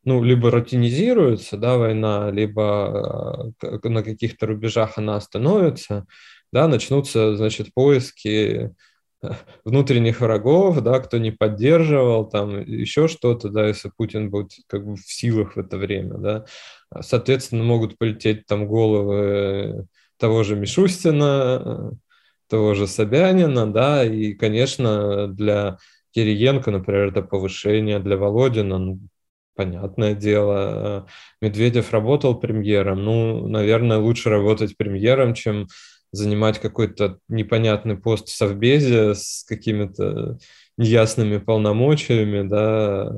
ну, 0.06 0.22
либо 0.24 0.52
рутинизируется, 0.52 1.58
да, 1.58 1.78
война, 1.78 2.30
либо 2.32 3.54
э, 3.62 3.90
на 3.90 4.04
каких-то 4.04 4.48
рубежах 4.48 4.98
она 4.98 5.16
остановится, 5.16 6.06
да, 6.52 6.68
начнутся, 6.68 7.36
значит, 7.36 7.74
поиски 7.74 8.72
э, 9.22 9.30
внутренних 9.64 10.20
врагов, 10.20 10.82
да, 10.82 11.00
кто 11.00 11.18
не 11.18 11.32
поддерживал, 11.32 12.30
там, 12.30 12.62
еще 12.66 13.08
что-то, 13.08 13.50
да, 13.50 13.68
если 13.68 13.92
Путин 13.96 14.30
будет 14.30 14.52
как 14.68 14.86
бы 14.86 14.96
в 14.96 15.06
силах 15.06 15.56
в 15.56 15.60
это 15.60 15.78
время, 15.78 16.18
да, 16.18 16.46
соответственно, 17.02 17.64
могут 17.64 17.98
полететь 17.98 18.46
там 18.46 18.68
головы 18.68 19.88
того 20.18 20.44
же 20.44 20.56
Мишустина, 20.56 21.92
того 22.50 22.74
же 22.76 22.88
Собянина, 22.88 23.72
да, 23.72 24.06
и, 24.06 24.34
конечно, 24.34 25.28
для 25.28 25.78
Кириенко, 26.12 26.72
например, 26.72 27.08
это 27.08 27.22
повышение, 27.24 28.00
для 28.00 28.18
Володина, 28.18 28.78
ну, 28.78 29.00
понятное 29.56 30.14
дело. 30.14 31.08
Медведев 31.42 31.92
работал 31.92 32.40
премьером. 32.40 33.04
Ну, 33.04 33.48
наверное, 33.48 33.98
лучше 33.98 34.30
работать 34.30 34.78
премьером, 34.78 35.34
чем 35.34 35.68
занимать 36.12 36.60
какой-то 36.60 37.18
непонятный 37.28 37.98
пост 37.98 38.28
в 38.28 38.36
Совбезе 38.36 39.16
с 39.16 39.44
какими-то 39.48 40.38
неясными 40.78 41.40
полномочиями, 41.40 42.48
да, 42.48 43.12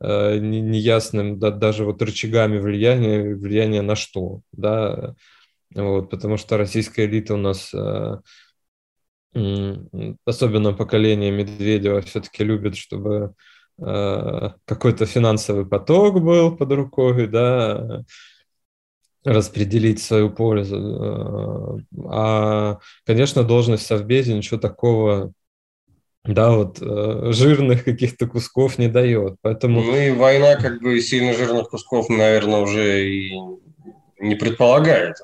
э, 0.00 0.38
неясным 0.38 1.38
да, 1.38 1.50
даже 1.50 1.84
вот 1.84 2.02
рычагами 2.02 2.58
влияния, 2.58 3.34
влияния 3.34 3.82
на 3.82 3.94
что, 3.94 4.40
да, 4.52 5.14
вот, 5.74 6.10
потому 6.10 6.36
что 6.36 6.56
российская 6.56 7.06
элита 7.06 7.34
у 7.34 7.36
нас 7.36 7.72
э, 7.72 8.16
особенно 10.24 10.72
поколение 10.72 11.30
Медведева 11.30 12.00
все-таки 12.02 12.44
любит, 12.44 12.76
чтобы 12.76 13.34
какой-то 13.76 15.06
финансовый 15.06 15.66
поток 15.66 16.20
был 16.20 16.56
под 16.56 16.72
рукой, 16.72 17.26
да, 17.26 18.04
распределить 19.24 20.02
свою 20.02 20.30
пользу. 20.30 20.76
Э, 20.76 21.98
а, 22.10 22.78
конечно, 23.06 23.42
должность 23.42 23.84
в 23.84 23.86
Совбезе 23.86 24.34
ничего 24.34 24.60
такого 24.60 25.32
да, 26.24 26.52
вот 26.52 26.78
э, 26.80 27.32
жирных 27.32 27.84
каких-то 27.84 28.26
кусков 28.26 28.78
не 28.78 28.88
дает. 28.88 29.36
Поэтому... 29.42 29.82
Ну 29.82 29.96
и 29.96 30.10
война 30.10 30.56
как 30.56 30.80
бы 30.80 30.98
сильно 31.00 31.34
жирных 31.34 31.68
кусков, 31.68 32.08
наверное, 32.08 32.60
уже 32.60 33.10
и 33.10 33.32
не 34.20 34.34
предполагает. 34.34 35.16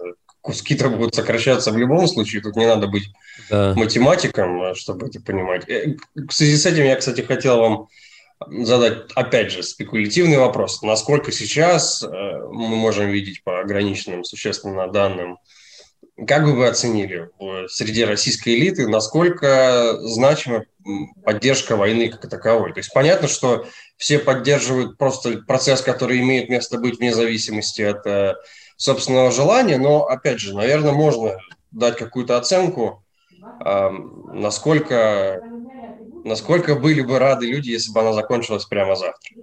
Куски-то 0.43 0.91
будут 0.91 1.15
сокращаться 1.15 1.71
в 1.71 1.79
любом 1.79 2.07
случае, 2.07 2.43
тут 2.43 2.57
не 2.57 2.67
надо 2.67 2.87
быть 2.87 3.05
да. 3.51 3.75
математиком, 3.75 4.75
чтобы 4.75 5.07
это 5.07 5.21
понимать. 5.23 5.67
В 5.67 6.33
связи 6.33 6.57
с 6.57 6.67
этим 6.67 6.85
я, 6.85 6.97
кстати, 6.97 7.23
хотел 7.23 7.61
вам 7.61 7.89
задать, 8.49 9.11
опять 9.15 9.53
же, 9.53 9.63
спекулятивный 9.63 10.39
вопрос. 10.39 10.83
Насколько 10.83 11.33
сейчас 11.33 12.03
э, 12.03 12.07
мы 12.09 12.77
можем 12.77 13.09
видеть 13.11 13.43
по 13.45 13.61
ограниченным 13.61 14.25
существенно 14.25 14.89
данным, 14.89 15.39
как 16.27 16.45
бы 16.45 16.55
вы 16.55 16.67
оценили 16.67 17.31
среди 17.69 18.05
российской 18.05 18.55
элиты, 18.57 18.87
насколько 18.89 19.97
значима 20.01 20.65
поддержка 21.25 21.77
войны 21.77 22.09
как 22.11 22.29
таковой? 22.29 22.73
То 22.73 22.81
есть 22.81 22.93
понятно, 22.93 23.29
что 23.29 23.67
все 23.97 24.19
поддерживают 24.19 24.99
просто 24.99 25.39
процесс, 25.47 25.83
который 25.83 26.21
имеет 26.21 26.49
место 26.49 26.79
быть 26.79 26.99
вне 26.99 27.15
зависимости 27.15 27.83
от 27.83 28.07
э, 28.07 28.35
собственного 28.77 29.31
желания, 29.31 29.79
но, 29.79 30.07
опять 30.07 30.41
же, 30.41 30.55
наверное, 30.55 30.93
можно 30.93 31.39
дать 31.71 31.97
какую-то 31.97 32.37
оценку, 32.37 33.05
э, 33.65 33.91
насколько, 34.33 35.41
насколько 36.25 36.75
были 36.75 37.01
бы 37.01 37.19
рады 37.19 37.47
люди, 37.47 37.71
если 37.71 37.93
бы 37.93 38.01
она 38.01 38.13
закончилась 38.13 38.65
прямо 38.65 38.95
завтра. 38.97 39.37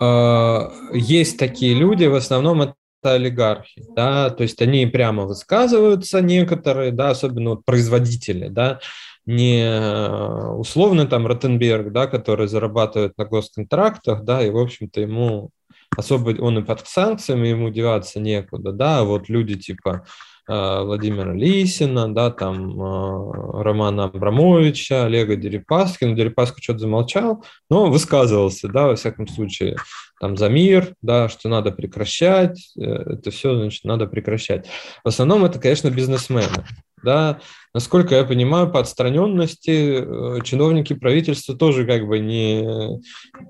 А, 0.00 0.72
есть 0.92 1.38
такие 1.38 1.74
люди, 1.74 2.04
в 2.04 2.14
основном 2.14 2.62
это 2.62 2.74
олигархи, 3.02 3.84
да, 3.94 4.30
то 4.30 4.42
есть 4.42 4.60
они 4.60 4.86
прямо 4.86 5.24
высказываются 5.24 6.20
некоторые, 6.20 6.92
да, 6.92 7.10
особенно 7.10 7.50
вот 7.50 7.64
производители, 7.64 8.48
да, 8.48 8.80
не 9.26 9.62
э, 9.62 10.48
условно 10.52 11.06
там 11.06 11.26
Ротенберг, 11.26 11.92
да, 11.92 12.06
который 12.06 12.48
зарабатывает 12.48 13.12
на 13.18 13.26
госконтрактах, 13.26 14.24
да, 14.24 14.42
и, 14.42 14.50
в 14.50 14.56
общем-то, 14.56 15.00
ему 15.00 15.50
особо, 15.96 16.30
он 16.40 16.58
и 16.58 16.64
под 16.64 16.86
санкциями, 16.86 17.48
ему 17.48 17.70
деваться 17.70 18.20
некуда, 18.20 18.72
да, 18.72 19.00
а 19.00 19.04
вот 19.04 19.28
люди 19.28 19.56
типа 19.56 20.06
Владимира 20.48 21.34
Лисина, 21.34 22.12
да, 22.12 22.30
там 22.30 22.80
э, 22.80 23.62
Романа 23.62 24.04
Абрамовича, 24.04 25.04
Олега 25.04 25.36
Дерипаскина. 25.36 26.14
Дерипаска 26.14 26.62
что-то 26.62 26.80
замолчал, 26.80 27.44
но 27.68 27.90
высказывался, 27.90 28.68
да, 28.68 28.86
во 28.86 28.96
всяком 28.96 29.28
случае, 29.28 29.76
там 30.20 30.36
за 30.36 30.48
мир, 30.48 30.94
да, 31.02 31.28
что 31.28 31.48
надо 31.48 31.70
прекращать, 31.70 32.72
это 32.76 33.30
все, 33.30 33.56
значит, 33.56 33.84
надо 33.84 34.06
прекращать. 34.06 34.66
В 35.04 35.08
основном 35.08 35.44
это, 35.44 35.58
конечно, 35.60 35.90
бизнесмены, 35.90 36.64
да, 37.04 37.40
насколько 37.74 38.14
я 38.14 38.24
понимаю, 38.24 38.70
по 38.70 38.80
отстраненности 38.80 40.00
э, 40.00 40.40
чиновники 40.42 40.94
правительства 40.94 41.56
тоже 41.56 41.86
как 41.86 42.06
бы 42.06 42.18
не, 42.18 42.62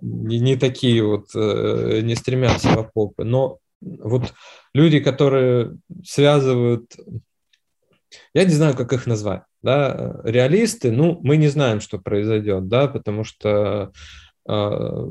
не, 0.02 0.38
не 0.38 0.56
такие 0.56 1.02
вот, 1.02 1.28
э, 1.34 2.00
не 2.02 2.14
стремятся 2.14 2.68
в 2.68 2.78
окопы. 2.78 3.24
Но 3.24 3.58
вот 3.80 4.34
люди, 4.78 5.00
которые 5.00 5.76
связывают, 6.04 6.96
я 8.34 8.44
не 8.44 8.52
знаю, 8.52 8.76
как 8.76 8.92
их 8.92 9.06
назвать, 9.06 9.42
да, 9.62 10.20
реалисты, 10.24 10.92
ну, 10.92 11.18
мы 11.22 11.36
не 11.36 11.48
знаем, 11.48 11.80
что 11.80 11.98
произойдет, 11.98 12.68
да, 12.68 12.86
потому 12.86 13.24
что 13.24 13.92
э, 14.48 15.06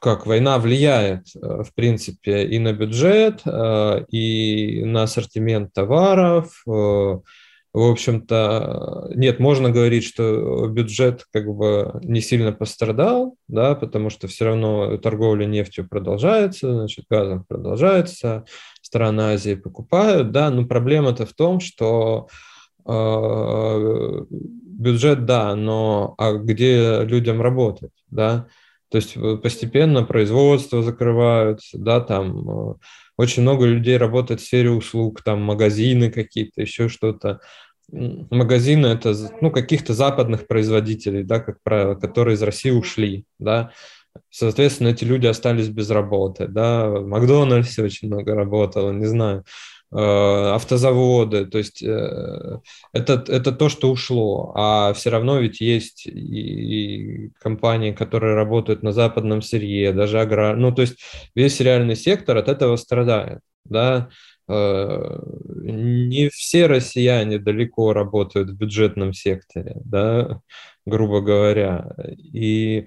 как 0.00 0.26
война 0.26 0.58
влияет, 0.58 1.24
э, 1.34 1.62
в 1.62 1.74
принципе, 1.74 2.46
и 2.46 2.58
на 2.58 2.72
бюджет, 2.72 3.42
э, 3.44 4.04
и 4.08 4.84
на 4.84 5.02
ассортимент 5.02 5.72
товаров. 5.72 6.62
Э, 7.74 7.78
в 7.78 7.90
общем-то, 7.90 9.10
нет, 9.14 9.40
можно 9.40 9.70
говорить, 9.70 10.04
что 10.04 10.68
бюджет 10.68 11.26
как 11.32 11.46
бы 11.46 11.98
не 12.02 12.20
сильно 12.20 12.52
пострадал, 12.52 13.36
да, 13.48 13.74
потому 13.74 14.10
что 14.10 14.28
все 14.28 14.46
равно 14.46 14.96
торговля 14.98 15.46
нефтью 15.46 15.88
продолжается, 15.88 16.72
значит, 16.72 17.06
газом 17.08 17.44
продолжается, 17.44 18.44
страны 18.80 19.22
Азии 19.22 19.54
покупают, 19.54 20.32
да, 20.32 20.50
но 20.50 20.66
проблема-то 20.66 21.26
в 21.26 21.32
том, 21.32 21.60
что 21.60 22.28
бюджет, 24.82 25.24
да, 25.24 25.54
но 25.54 26.14
а 26.18 26.32
где 26.32 27.02
людям 27.04 27.40
работать, 27.40 27.92
да, 28.10 28.48
то 28.92 28.96
есть 28.96 29.16
э, 29.16 29.36
постепенно 29.38 30.04
производство 30.04 30.82
закрываются, 30.82 31.78
да, 31.78 32.00
там 32.00 32.48
э, 32.48 32.74
очень 33.16 33.40
много 33.40 33.64
людей 33.64 33.96
работает 33.96 34.40
в 34.40 34.44
сфере 34.44 34.70
услуг, 34.70 35.22
там 35.22 35.40
магазины 35.40 36.10
какие-то, 36.10 36.60
еще 36.60 36.90
что-то. 36.90 37.40
Магазины 37.90 38.88
это 38.88 39.14
ну, 39.40 39.50
каких-то 39.50 39.94
западных 39.94 40.46
производителей, 40.46 41.22
да, 41.22 41.40
как 41.40 41.62
правило, 41.62 41.94
которые 41.94 42.34
из 42.34 42.42
России 42.42 42.70
ушли, 42.70 43.24
да. 43.38 43.72
Соответственно, 44.28 44.88
эти 44.88 45.04
люди 45.04 45.26
остались 45.26 45.68
без 45.68 45.88
работы, 45.88 46.46
да. 46.46 46.90
В 46.90 47.06
Макдональдсе 47.06 47.82
очень 47.82 48.08
много 48.08 48.34
работало, 48.34 48.92
не 48.92 49.06
знаю. 49.06 49.44
Э, 49.94 50.52
автозаводы, 50.54 51.44
то 51.44 51.58
есть 51.58 51.82
э, 51.82 52.58
это, 52.94 53.24
это 53.28 53.52
то, 53.52 53.68
что 53.68 53.90
ушло, 53.90 54.50
а 54.54 54.94
все 54.94 55.10
равно 55.10 55.38
ведь 55.38 55.60
есть 55.60 56.06
и, 56.06 57.30
компании, 57.38 57.92
которые 57.92 58.34
работают 58.34 58.82
на 58.82 58.92
западном 58.92 59.42
сырье, 59.42 59.92
даже 59.92 60.18
аграр, 60.18 60.56
ну 60.56 60.72
то 60.72 60.80
есть 60.80 60.98
весь 61.34 61.60
реальный 61.60 61.94
сектор 61.94 62.38
от 62.38 62.48
этого 62.48 62.76
страдает, 62.76 63.40
да, 63.66 64.08
э, 64.48 65.18
не 65.62 66.30
все 66.30 66.68
россияне 66.68 67.38
далеко 67.38 67.92
работают 67.92 68.48
в 68.48 68.56
бюджетном 68.56 69.12
секторе, 69.12 69.74
да, 69.84 70.40
грубо 70.86 71.20
говоря, 71.20 71.94
и 72.16 72.86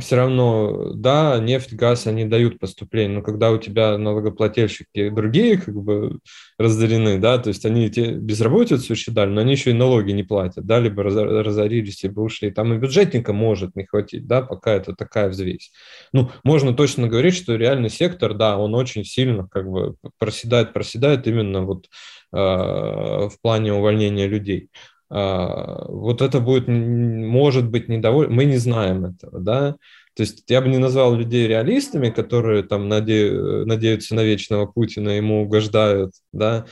все 0.00 0.16
равно, 0.16 0.92
да, 0.94 1.38
нефть, 1.38 1.74
газ, 1.74 2.08
они 2.08 2.24
дают 2.24 2.58
поступление, 2.58 3.18
но 3.18 3.22
когда 3.22 3.52
у 3.52 3.58
тебя 3.58 3.96
налогоплательщики 3.96 5.10
другие 5.10 5.58
как 5.58 5.76
бы 5.76 6.18
разорены, 6.58 7.18
да, 7.18 7.38
то 7.38 7.48
есть 7.48 7.64
они 7.64 7.88
те 7.88 8.12
безработицу 8.14 8.92
еще 8.92 9.12
дали, 9.12 9.30
но 9.30 9.42
они 9.42 9.52
еще 9.52 9.70
и 9.70 9.74
налоги 9.74 10.10
не 10.10 10.24
платят, 10.24 10.66
да, 10.66 10.80
либо 10.80 11.04
разорились, 11.04 12.02
либо 12.02 12.20
ушли. 12.20 12.50
Там 12.50 12.74
и 12.74 12.78
бюджетника 12.78 13.32
может 13.32 13.76
не 13.76 13.84
хватить, 13.86 14.26
да, 14.26 14.42
пока 14.42 14.72
это 14.72 14.92
такая 14.92 15.28
взвесь. 15.28 15.70
Ну, 16.12 16.30
можно 16.42 16.74
точно 16.74 17.06
говорить, 17.06 17.36
что 17.36 17.54
реальный 17.54 17.90
сектор, 17.90 18.34
да, 18.34 18.58
он 18.58 18.74
очень 18.74 19.04
сильно 19.04 19.46
как 19.46 19.70
бы 19.70 19.94
проседает, 20.18 20.72
проседает 20.72 21.28
именно 21.28 21.62
вот 21.62 21.86
э, 22.32 22.36
в 22.36 23.34
плане 23.40 23.72
увольнения 23.72 24.26
людей. 24.26 24.68
А, 25.10 25.84
вот 25.88 26.22
это 26.22 26.40
будет, 26.40 26.66
может 26.66 27.68
быть, 27.70 27.88
недовольно, 27.88 28.32
мы 28.34 28.44
не 28.44 28.56
знаем 28.56 29.04
этого, 29.04 29.38
да, 29.38 29.76
то 30.16 30.22
есть 30.22 30.44
я 30.48 30.60
бы 30.62 30.68
не 30.68 30.78
назвал 30.78 31.14
людей 31.14 31.46
реалистами, 31.46 32.10
которые 32.10 32.62
там 32.62 32.88
наде... 32.88 33.30
надеются 33.66 34.14
на 34.14 34.22
вечного 34.22 34.66
Путина, 34.66 35.10
ему 35.10 35.42
угождают, 35.42 36.12
да, 36.32 36.66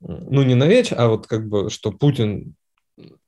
ну 0.00 0.42
не 0.42 0.54
на 0.54 0.66
веч, 0.66 0.92
а 0.92 1.08
вот 1.08 1.26
как 1.26 1.48
бы, 1.48 1.68
что 1.70 1.90
Путин 1.90 2.54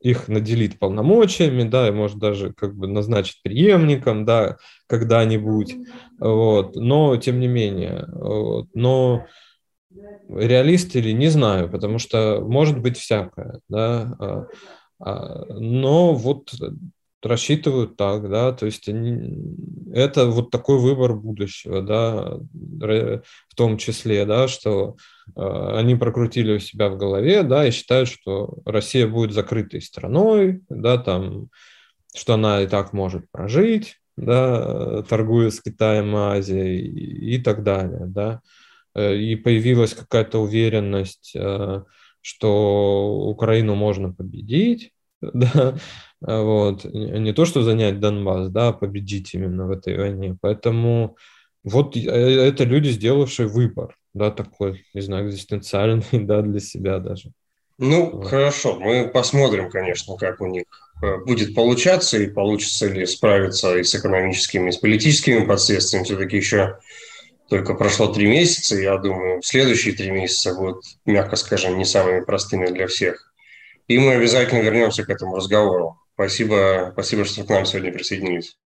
их 0.00 0.28
наделит 0.28 0.78
полномочиями, 0.78 1.64
да, 1.64 1.88
и 1.88 1.92
может 1.92 2.18
даже 2.18 2.52
как 2.54 2.74
бы 2.74 2.86
назначить 2.86 3.42
преемником, 3.42 4.24
да, 4.24 4.56
когда-нибудь, 4.86 5.76
вот, 6.18 6.74
но 6.76 7.16
тем 7.16 7.38
не 7.40 7.48
менее, 7.48 8.06
вот, 8.12 8.68
но 8.74 9.26
реалист 10.28 10.94
или 10.96 11.12
не 11.12 11.28
знаю, 11.28 11.70
потому 11.70 11.98
что 11.98 12.40
может 12.40 12.80
быть 12.80 12.98
всякое, 12.98 13.60
да, 13.68 14.16
а, 14.18 14.46
а, 15.00 15.44
но 15.54 16.14
вот 16.14 16.52
рассчитывают 17.22 17.96
так, 17.96 18.28
да, 18.30 18.52
то 18.52 18.66
есть 18.66 18.88
они, 18.88 19.42
это 19.92 20.26
вот 20.26 20.50
такой 20.50 20.78
выбор 20.78 21.14
будущего, 21.14 21.82
да, 21.82 22.38
в 22.52 23.54
том 23.56 23.76
числе, 23.76 24.24
да, 24.24 24.46
что 24.46 24.96
э, 25.34 25.40
они 25.76 25.96
прокрутили 25.96 26.56
у 26.56 26.58
себя 26.60 26.88
в 26.90 26.96
голове, 26.96 27.42
да, 27.42 27.66
и 27.66 27.72
считают, 27.72 28.08
что 28.08 28.58
Россия 28.64 29.08
будет 29.08 29.32
закрытой 29.32 29.82
страной, 29.82 30.60
да, 30.68 30.96
там, 30.96 31.48
что 32.14 32.34
она 32.34 32.62
и 32.62 32.68
так 32.68 32.92
может 32.92 33.28
прожить, 33.32 33.96
да, 34.16 35.02
торгуя 35.02 35.50
с 35.50 35.60
Китаем 35.60 36.14
Азией 36.14 36.78
и, 36.78 37.34
и 37.34 37.42
так 37.42 37.64
далее, 37.64 38.06
да. 38.06 38.34
Э, 38.34 38.67
и 38.98 39.36
появилась 39.36 39.94
какая-то 39.94 40.38
уверенность, 40.40 41.32
э, 41.34 41.82
что 42.20 43.26
Украину 43.28 43.74
можно 43.74 44.12
победить, 44.12 44.92
да, 45.20 45.74
вот, 46.20 46.84
не 46.84 47.32
то, 47.32 47.44
что 47.44 47.62
занять 47.62 48.00
Донбасс, 48.00 48.48
да, 48.50 48.68
а 48.68 48.72
победить 48.72 49.34
именно 49.34 49.66
в 49.66 49.70
этой 49.70 49.96
войне. 49.96 50.36
Поэтому 50.40 51.16
вот 51.64 51.96
э, 51.96 52.00
это 52.00 52.64
люди, 52.64 52.88
сделавшие 52.88 53.48
выбор, 53.48 53.96
да, 54.14 54.30
такой, 54.30 54.84
не 54.94 55.00
знаю, 55.00 55.28
экзистенциальный, 55.28 56.04
да, 56.12 56.42
для 56.42 56.60
себя 56.60 56.98
даже. 56.98 57.32
Ну, 57.78 58.10
вот. 58.10 58.26
хорошо, 58.26 58.78
мы 58.80 59.08
посмотрим, 59.08 59.70
конечно, 59.70 60.16
как 60.16 60.40
у 60.40 60.46
них 60.46 60.64
будет 61.24 61.54
получаться, 61.54 62.18
и 62.18 62.26
получится 62.26 62.88
ли 62.88 63.06
справиться 63.06 63.78
и 63.78 63.84
с 63.84 63.94
экономическими, 63.94 64.70
и 64.70 64.72
с 64.72 64.78
политическими 64.78 65.44
последствиями. 65.44 66.04
Все-таки 66.04 66.38
еще 66.38 66.78
только 67.48 67.74
прошло 67.74 68.12
три 68.12 68.26
месяца, 68.26 68.76
я 68.76 68.98
думаю, 68.98 69.42
следующие 69.42 69.94
три 69.94 70.10
месяца 70.10 70.54
будут, 70.54 70.84
мягко 71.06 71.36
скажем, 71.36 71.78
не 71.78 71.84
самыми 71.84 72.20
простыми 72.20 72.66
для 72.66 72.86
всех. 72.86 73.32
И 73.86 73.98
мы 73.98 74.14
обязательно 74.14 74.60
вернемся 74.60 75.04
к 75.04 75.08
этому 75.08 75.36
разговору. 75.36 75.98
Спасибо, 76.14 76.90
спасибо, 76.92 77.24
что 77.24 77.44
к 77.44 77.48
нам 77.48 77.64
сегодня 77.64 77.90
присоединились. 77.90 78.58